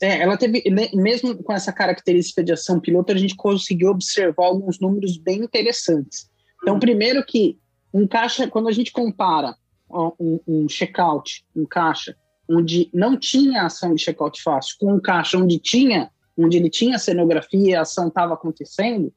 É, 0.00 0.20
ela 0.20 0.36
teve, 0.36 0.62
mesmo 0.94 1.42
com 1.42 1.52
essa 1.52 1.72
característica 1.72 2.44
de 2.44 2.52
ação 2.52 2.78
piloto, 2.78 3.12
a 3.12 3.16
gente 3.16 3.34
conseguiu 3.34 3.88
observar 3.88 4.46
alguns 4.46 4.78
números 4.78 5.16
bem 5.16 5.38
interessantes. 5.38 6.28
Então, 6.62 6.76
hum. 6.76 6.80
primeiro 6.80 7.24
que 7.24 7.58
um 7.92 8.06
caixa, 8.06 8.46
quando 8.46 8.68
a 8.68 8.72
gente 8.72 8.92
compara 8.92 9.54
um, 9.90 10.40
um 10.46 10.68
checkout, 10.68 11.46
um 11.54 11.64
caixa, 11.64 12.14
onde 12.48 12.90
não 12.92 13.16
tinha 13.16 13.62
ação 13.62 13.94
de 13.94 14.02
checkout 14.02 14.42
fácil, 14.42 14.76
com 14.78 14.92
um 14.92 15.00
caixa 15.00 15.38
onde 15.38 15.58
tinha, 15.58 16.10
onde 16.36 16.58
ele 16.58 16.68
tinha 16.68 16.98
cenografia 16.98 17.78
a 17.78 17.82
ação 17.82 18.08
estava 18.08 18.34
acontecendo, 18.34 19.12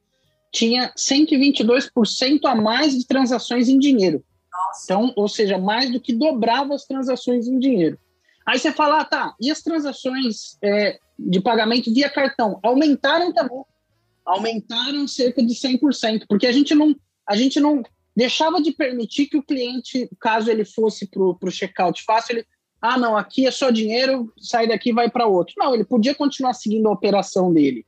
tinha 0.52 0.92
122% 0.96 2.40
a 2.44 2.54
mais 2.54 2.96
de 2.96 3.06
transações 3.06 3.68
em 3.68 3.78
dinheiro. 3.78 4.24
Então, 4.84 5.12
ou 5.16 5.28
seja, 5.28 5.58
mais 5.58 5.90
do 5.90 6.00
que 6.00 6.12
dobrava 6.12 6.74
as 6.74 6.84
transações 6.84 7.46
em 7.46 7.58
dinheiro. 7.58 7.98
Aí 8.50 8.58
você 8.58 8.72
fala, 8.72 9.02
ah, 9.02 9.04
tá, 9.04 9.34
e 9.40 9.48
as 9.48 9.62
transações 9.62 10.58
é, 10.60 10.98
de 11.16 11.40
pagamento 11.40 11.94
via 11.94 12.10
cartão? 12.10 12.58
Aumentaram 12.64 13.32
também. 13.32 13.62
Aumentaram 14.26 15.06
cerca 15.06 15.40
de 15.40 15.54
100%, 15.54 16.24
porque 16.28 16.48
a 16.48 16.50
gente 16.50 16.74
não, 16.74 16.92
a 17.24 17.36
gente 17.36 17.60
não 17.60 17.80
deixava 18.16 18.60
de 18.60 18.72
permitir 18.72 19.26
que 19.26 19.36
o 19.36 19.42
cliente, 19.42 20.10
caso 20.18 20.50
ele 20.50 20.64
fosse 20.64 21.06
para 21.06 21.22
o 21.22 21.50
checkout 21.50 22.02
fácil, 22.02 22.38
ele, 22.38 22.46
ah, 22.82 22.98
não, 22.98 23.16
aqui 23.16 23.46
é 23.46 23.52
só 23.52 23.70
dinheiro, 23.70 24.32
sai 24.36 24.66
daqui 24.66 24.92
vai 24.92 25.08
para 25.08 25.28
outro. 25.28 25.54
Não, 25.56 25.72
ele 25.72 25.84
podia 25.84 26.12
continuar 26.12 26.54
seguindo 26.54 26.88
a 26.88 26.92
operação 26.92 27.52
dele. 27.52 27.86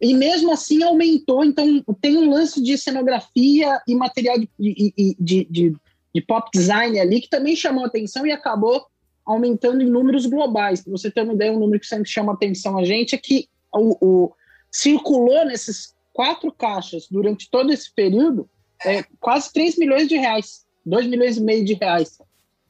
E 0.00 0.14
mesmo 0.14 0.52
assim 0.52 0.84
aumentou, 0.84 1.44
então 1.44 1.82
tem 2.00 2.16
um 2.16 2.30
lance 2.30 2.62
de 2.62 2.78
cenografia 2.78 3.80
e 3.88 3.94
material 3.96 4.38
de, 4.38 4.48
de, 4.56 5.16
de, 5.18 5.48
de, 5.50 5.76
de 6.14 6.20
pop 6.20 6.48
design 6.54 6.96
ali 7.00 7.20
que 7.20 7.28
também 7.28 7.56
chamou 7.56 7.84
atenção 7.84 8.24
e 8.24 8.30
acabou 8.30 8.86
aumentando 9.26 9.82
em 9.82 9.90
números 9.90 10.24
globais. 10.26 10.82
Para 10.82 10.92
você 10.92 11.10
ter 11.10 11.22
uma 11.22 11.34
ideia, 11.34 11.52
um 11.52 11.58
número 11.58 11.80
que 11.80 11.86
sempre 11.86 12.08
chama 12.08 12.32
atenção 12.32 12.78
a 12.78 12.84
gente 12.84 13.14
é 13.14 13.18
que 13.18 13.48
o, 13.74 13.96
o 14.00 14.32
circulou 14.70 15.44
nesses 15.44 15.94
quatro 16.12 16.52
caixas 16.52 17.06
durante 17.10 17.50
todo 17.50 17.72
esse 17.72 17.92
período 17.92 18.48
é, 18.84 19.04
quase 19.20 19.52
3 19.52 19.78
milhões 19.78 20.08
de 20.08 20.16
reais, 20.16 20.64
2 20.84 21.06
milhões 21.06 21.36
e 21.36 21.42
meio 21.42 21.64
de 21.64 21.74
reais 21.74 22.18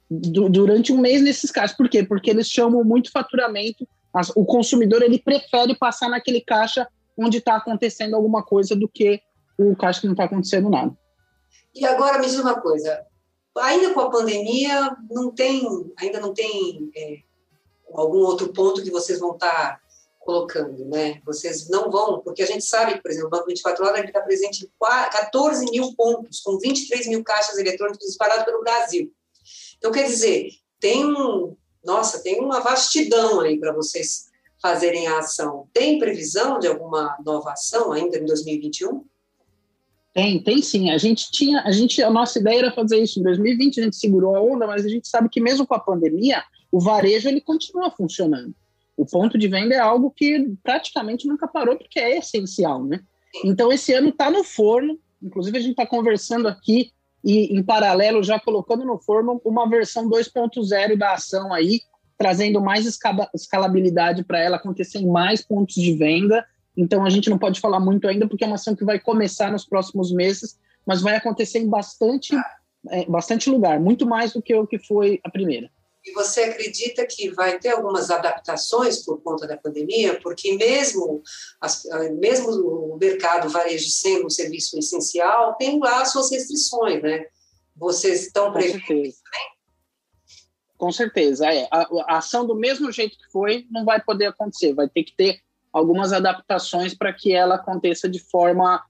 durante 0.09 0.93
um 0.93 0.99
mês 0.99 1.23
nesses 1.23 1.51
caixas. 1.51 1.77
Por 1.77 1.89
quê? 1.89 2.03
Porque 2.03 2.31
eles 2.31 2.49
chamam 2.49 2.85
muito 2.85 3.11
faturamento. 3.11 3.87
As, 4.15 4.31
o 4.31 4.45
consumidor 4.45 5.03
ele 5.03 5.19
prefere 5.19 5.77
passar 5.77 6.09
naquele 6.09 6.41
caixa 6.41 6.87
onde 7.19 7.39
está 7.39 7.57
acontecendo 7.57 8.15
alguma 8.15 8.43
coisa 8.43 8.77
do 8.77 8.89
que 8.89 9.21
o 9.59 9.75
caixa 9.75 10.01
que 10.01 10.07
não 10.07 10.13
está 10.13 10.25
acontecendo 10.25 10.71
nada. 10.71 10.97
E 11.75 11.85
agora 11.85 12.19
me 12.19 12.27
diz 12.27 12.39
uma 12.39 12.61
coisa, 12.61 13.05
ainda 13.59 13.93
com 13.93 14.01
a 14.01 14.11
pandemia, 14.11 14.97
não 15.11 15.31
tem, 15.31 15.67
ainda 15.97 16.21
não 16.21 16.35
tem 16.35 16.91
é, 16.97 17.19
algum 17.93 18.19
outro 18.19 18.53
ponto 18.53 18.83
que 18.83 18.91
vocês 18.91 19.19
vão 19.19 19.33
estar 19.33 19.79
tá 19.79 19.81
colocando, 20.21 20.85
né? 20.87 21.21
Vocês 21.25 21.69
não 21.69 21.91
vão, 21.91 22.21
porque 22.21 22.43
a 22.43 22.47
gente 22.47 22.65
sabe 22.65 22.95
que, 22.95 23.03
por 23.03 23.11
exemplo, 23.11 23.29
o 23.29 23.31
Banco 23.31 23.47
24 23.47 23.85
Horas 23.85 24.05
está 24.05 24.21
presente 24.21 24.65
em 24.65 24.71
14 24.81 25.65
mil 25.71 25.95
pontos, 25.95 26.41
com 26.41 26.59
23 26.59 27.07
mil 27.07 27.23
caixas 27.23 27.57
eletrônicas 27.59 28.07
disparadas 28.07 28.45
pelo 28.45 28.61
Brasil. 28.61 29.13
Então, 29.79 29.93
quer 29.93 30.07
dizer, 30.07 30.51
tem 30.81 31.05
um, 31.05 31.57
nossa, 31.85 32.21
tem 32.23 32.41
uma 32.41 32.61
vastidão 32.61 33.41
aí 33.41 33.59
para 33.59 33.73
vocês 33.73 34.27
fazerem 34.61 35.07
a 35.07 35.19
ação. 35.19 35.69
Tem 35.73 35.99
previsão 35.99 36.59
de 36.59 36.67
alguma 36.67 37.17
nova 37.25 37.53
ação 37.53 37.93
ainda 37.93 38.19
em 38.19 38.25
2021? 38.25 39.05
Tem, 40.17 40.43
tem 40.43 40.63
sim. 40.63 40.91
A 40.91 40.99
gente 40.99 41.31
tinha, 41.31 41.61
a 41.61 41.71
gente, 41.71 42.03
a 42.03 42.11
nossa 42.11 42.39
ideia 42.39 42.59
era 42.61 42.73
fazer 42.73 42.99
isso 42.99 43.21
em 43.21 43.23
2020, 43.23 43.81
a 43.81 43.85
gente 43.85 43.97
segurou 43.97 44.35
a 44.35 44.41
onda, 44.41 44.67
mas 44.67 44.85
a 44.85 44.89
gente 44.89 45.07
sabe 45.07 45.29
que 45.29 45.41
mesmo 45.41 45.67
com 45.67 45.75
a 45.75 45.79
pandemia, 45.79 46.43
o 46.73 46.81
varejo 46.81 47.29
ele 47.29 47.41
continua 47.41 47.91
funcionando 47.91 48.55
o 48.97 49.05
ponto 49.05 49.37
de 49.37 49.47
venda 49.47 49.75
é 49.75 49.79
algo 49.79 50.11
que 50.11 50.49
praticamente 50.63 51.29
nunca 51.29 51.47
parou, 51.47 51.77
porque 51.77 52.01
é 52.01 52.19
essencial, 52.19 52.83
né? 52.83 53.01
Então, 53.45 53.71
esse 53.71 53.93
ano 53.93 54.09
está 54.09 54.31
no 54.31 54.43
forno, 54.43 54.99
inclusive 55.23 55.59
a 55.59 55.61
gente 55.61 55.73
está 55.73 55.87
conversando 55.87 56.49
aqui 56.49 56.91
e, 57.23 57.55
em 57.57 57.63
paralelo, 57.63 58.23
já 58.23 58.41
colocando 58.41 58.85
no 58.85 58.99
forno 58.99 59.41
uma 59.45 59.69
versão 59.69 60.09
2.0 60.09 60.97
da 60.97 61.13
ação 61.13 61.53
aí, 61.53 61.83
trazendo 62.17 62.61
mais 62.63 62.87
escalabilidade 63.35 64.25
para 64.25 64.41
ela 64.41 64.57
acontecer 64.57 64.99
em 64.99 65.07
mais 65.07 65.43
pontos 65.43 65.75
de 65.75 65.93
venda. 65.93 66.47
Então, 66.77 67.05
a 67.05 67.11
gente 67.11 67.31
não 67.31 67.39
pode 67.39 67.61
falar 67.61 67.81
muito 67.81 68.07
ainda, 68.07 68.29
porque 68.29 68.45
é 68.45 68.47
uma 68.47 68.57
ação 68.57 68.77
que 68.77 68.85
vai 68.85 68.99
começar 68.99 69.51
nos 69.51 69.65
próximos 69.65 70.13
meses, 70.13 70.59
mas 70.87 71.01
vai 71.01 71.17
acontecer 71.17 71.59
em 71.59 71.69
bastante, 71.69 72.37
é, 72.91 73.05
bastante 73.07 73.49
lugar, 73.49 73.81
muito 73.81 74.07
mais 74.07 74.33
do 74.33 74.43
que 74.43 74.55
o 74.55 74.67
que 74.67 74.79
foi 74.79 75.21
a 75.25 75.31
primeira. 75.31 75.71
E 76.05 76.13
você 76.13 76.43
acredita 76.43 77.05
que 77.05 77.31
vai 77.31 77.59
ter 77.59 77.71
algumas 77.71 78.11
adaptações 78.13 79.05
por 79.05 79.21
conta 79.23 79.45
da 79.45 79.57
pandemia? 79.57 80.21
Porque 80.21 80.57
mesmo, 80.57 81.21
as, 81.61 81.83
mesmo 82.21 82.51
o 82.51 82.97
mercado 82.97 83.49
varejo 83.49 83.89
sendo 83.91 84.27
um 84.27 84.31
serviço 84.31 84.79
essencial, 84.79 85.57
tem 85.57 85.81
lá 85.81 86.03
as 86.03 86.13
suas 86.13 86.31
restrições, 86.31 87.03
né? 87.03 87.27
Vocês 87.75 88.27
estão 88.27 88.53
prevendo? 88.53 89.13
Com 90.79 90.93
certeza, 90.93 91.47
é. 91.53 91.67
A, 91.73 91.89
a, 92.07 92.19
ação 92.19 92.47
do 92.47 92.55
mesmo 92.55 92.93
jeito 92.93 93.19
que 93.19 93.31
foi 93.33 93.67
não 93.69 93.85
vai 93.85 94.01
poder 94.01 94.27
acontecer, 94.27 94.75
vai 94.75 94.89
ter 94.89 95.03
que 95.03 95.17
ter 95.17 95.41
algumas 95.77 96.11
adaptações 96.11 96.95
para 96.95 97.13
que 97.13 97.35
ela 97.35 97.57
aconteça 97.57 98.09
de 98.09 98.19
forma, 98.19 98.83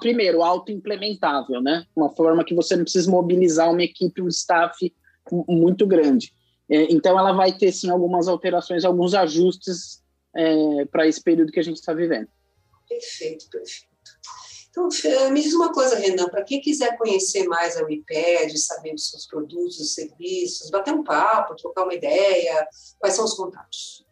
primeiro, 0.00 0.42
auto-implementável, 0.42 1.60
né? 1.60 1.84
Uma 1.94 2.08
forma 2.08 2.42
que 2.42 2.54
você 2.54 2.74
não 2.74 2.84
precisa 2.84 3.10
mobilizar 3.10 3.70
uma 3.70 3.82
equipe, 3.82 4.22
um 4.22 4.28
staff 4.28 4.90
muito 5.46 5.86
grande. 5.86 6.32
É, 6.70 6.90
então, 6.90 7.18
ela 7.18 7.32
vai 7.32 7.52
ter, 7.52 7.70
sim, 7.70 7.90
algumas 7.90 8.28
alterações, 8.28 8.82
alguns 8.82 9.12
ajustes 9.12 10.02
é, 10.34 10.86
para 10.86 11.06
esse 11.06 11.22
período 11.22 11.52
que 11.52 11.60
a 11.60 11.62
gente 11.62 11.76
está 11.76 11.92
vivendo. 11.92 12.28
Perfeito, 12.88 13.50
perfeito. 13.50 13.92
Então, 14.70 14.88
me 15.30 15.42
diz 15.42 15.52
uma 15.52 15.70
coisa, 15.70 15.96
Renan, 15.96 16.30
para 16.30 16.44
quem 16.44 16.62
quiser 16.62 16.96
conhecer 16.96 17.46
mais 17.46 17.76
a 17.76 17.84
WIPED, 17.84 18.58
saber 18.58 18.92
dos 18.92 19.10
seus 19.10 19.26
produtos, 19.26 19.92
serviços, 19.92 20.70
bater 20.70 20.94
um 20.94 21.04
papo, 21.04 21.54
trocar 21.56 21.84
uma 21.84 21.92
ideia, 21.92 22.66
quais 22.98 23.14
são 23.14 23.26
os 23.26 23.34
contatos? 23.34 24.02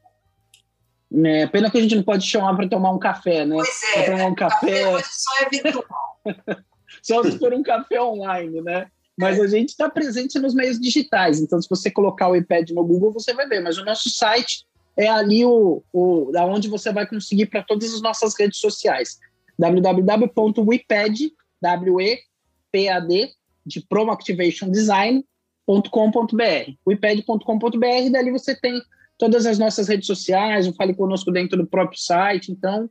É, 1.13 1.47
pena 1.49 1.71
que 1.71 1.79
a 1.79 1.81
gente 1.83 1.97
não 1.97 2.03
pode 2.03 2.25
chamar 2.27 2.55
para 2.55 2.69
tomar 2.69 2.93
um 2.93 2.99
café, 2.99 3.45
né? 3.45 3.57
Pois 3.57 3.83
é, 3.97 4.11
tomar 4.11 4.27
um 4.27 4.35
café... 4.35 4.85
café 4.85 5.05
só 5.05 5.45
é 5.45 5.49
virtual. 5.51 6.21
só 7.03 7.23
se 7.25 7.39
for 7.39 7.53
um 7.53 7.63
café 7.63 8.01
online, 8.01 8.61
né? 8.61 8.87
mas 9.21 9.39
a 9.39 9.47
gente 9.47 9.69
está 9.69 9.89
presente 9.91 10.39
nos 10.39 10.55
meios 10.55 10.81
digitais. 10.81 11.41
Então, 11.41 11.61
se 11.61 11.69
você 11.69 11.91
colocar 11.91 12.29
o 12.29 12.37
iPad 12.37 12.71
no 12.71 12.83
Google, 12.83 13.13
você 13.13 13.35
vai 13.35 13.47
ver. 13.47 13.61
Mas 13.61 13.77
o 13.77 13.85
nosso 13.85 14.09
site 14.09 14.65
é 14.97 15.09
ali 15.09 15.45
o, 15.45 15.83
o 15.93 16.33
onde 16.47 16.69
você 16.69 16.91
vai 16.91 17.07
conseguir 17.07 17.47
para 17.47 17.63
todas 17.63 17.93
as 17.93 18.01
nossas 18.01 18.35
redes 18.39 18.59
sociais. 18.59 19.19
www.wipad, 19.59 21.33
W-E-P-A-D, 21.61 23.31
de 23.67 23.81
Promo 23.83 24.11
Activation 24.11 24.71
Design, 24.71 25.23
.com.br, 25.67 26.73
wiped.com.br, 26.87 28.11
dali 28.11 28.31
você 28.31 28.57
tem 28.59 28.83
todas 29.21 29.45
as 29.45 29.59
nossas 29.59 29.87
redes 29.87 30.07
sociais, 30.07 30.67
o 30.67 30.73
Fale 30.73 30.95
Conosco 30.95 31.31
dentro 31.31 31.59
do 31.59 31.67
próprio 31.67 32.01
site, 32.01 32.51
então 32.51 32.91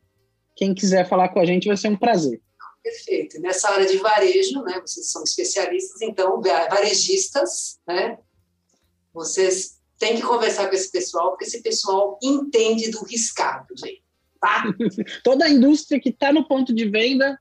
quem 0.56 0.76
quiser 0.76 1.10
falar 1.10 1.30
com 1.30 1.40
a 1.40 1.46
gente 1.46 1.68
vai 1.68 1.76
ser 1.76 1.90
um 1.90 1.98
prazer. 1.98 2.40
Perfeito. 2.84 3.42
Nessa 3.42 3.70
área 3.70 3.88
de 3.88 3.98
varejo, 3.98 4.62
né, 4.62 4.80
vocês 4.80 5.12
são 5.12 5.24
especialistas, 5.24 6.02
então, 6.02 6.40
varejistas, 6.42 7.80
né, 7.88 8.20
vocês 9.12 9.80
têm 9.98 10.16
que 10.16 10.22
conversar 10.22 10.70
com 10.70 10.76
esse 10.76 10.92
pessoal, 10.92 11.32
porque 11.32 11.46
esse 11.46 11.64
pessoal 11.64 12.20
entende 12.22 12.92
do 12.92 13.04
riscado, 13.04 13.66
gente, 13.76 14.04
tá? 14.40 14.64
Toda 15.24 15.46
a 15.46 15.50
indústria 15.50 16.00
que 16.00 16.10
está 16.10 16.32
no 16.32 16.48
ponto 16.48 16.74
de 16.74 16.88
venda 16.88 17.40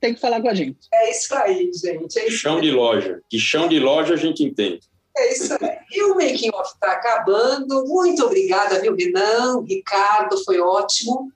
tem 0.00 0.14
que 0.14 0.20
falar 0.20 0.40
com 0.40 0.48
a 0.48 0.54
gente. 0.54 0.88
É 0.92 1.10
isso 1.10 1.34
aí, 1.34 1.70
gente. 1.72 2.18
É 2.18 2.28
isso 2.28 2.38
chão 2.38 2.60
de 2.60 2.70
loja. 2.70 3.20
Que 3.28 3.38
chão 3.38 3.68
de 3.68 3.78
loja 3.78 4.14
a 4.14 4.16
gente 4.16 4.42
entende. 4.42 4.80
É 5.16 5.32
isso 5.32 5.52
aí. 5.52 5.78
E 5.90 6.02
o 6.04 6.14
Making 6.14 6.50
Off 6.54 6.72
está 6.74 6.92
acabando. 6.92 7.84
Muito 7.86 8.24
obrigada, 8.24 8.80
viu, 8.80 8.94
Renan, 8.94 9.62
Ricardo, 9.62 10.42
foi 10.44 10.60
ótimo. 10.60 11.30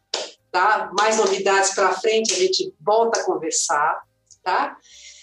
Tá? 0.50 0.90
Mais 0.98 1.18
novidades 1.18 1.74
para 1.74 1.92
frente, 1.92 2.32
a 2.32 2.38
gente 2.38 2.74
volta 2.80 3.20
a 3.20 3.24
conversar. 3.24 4.02
Tá? 4.42 4.76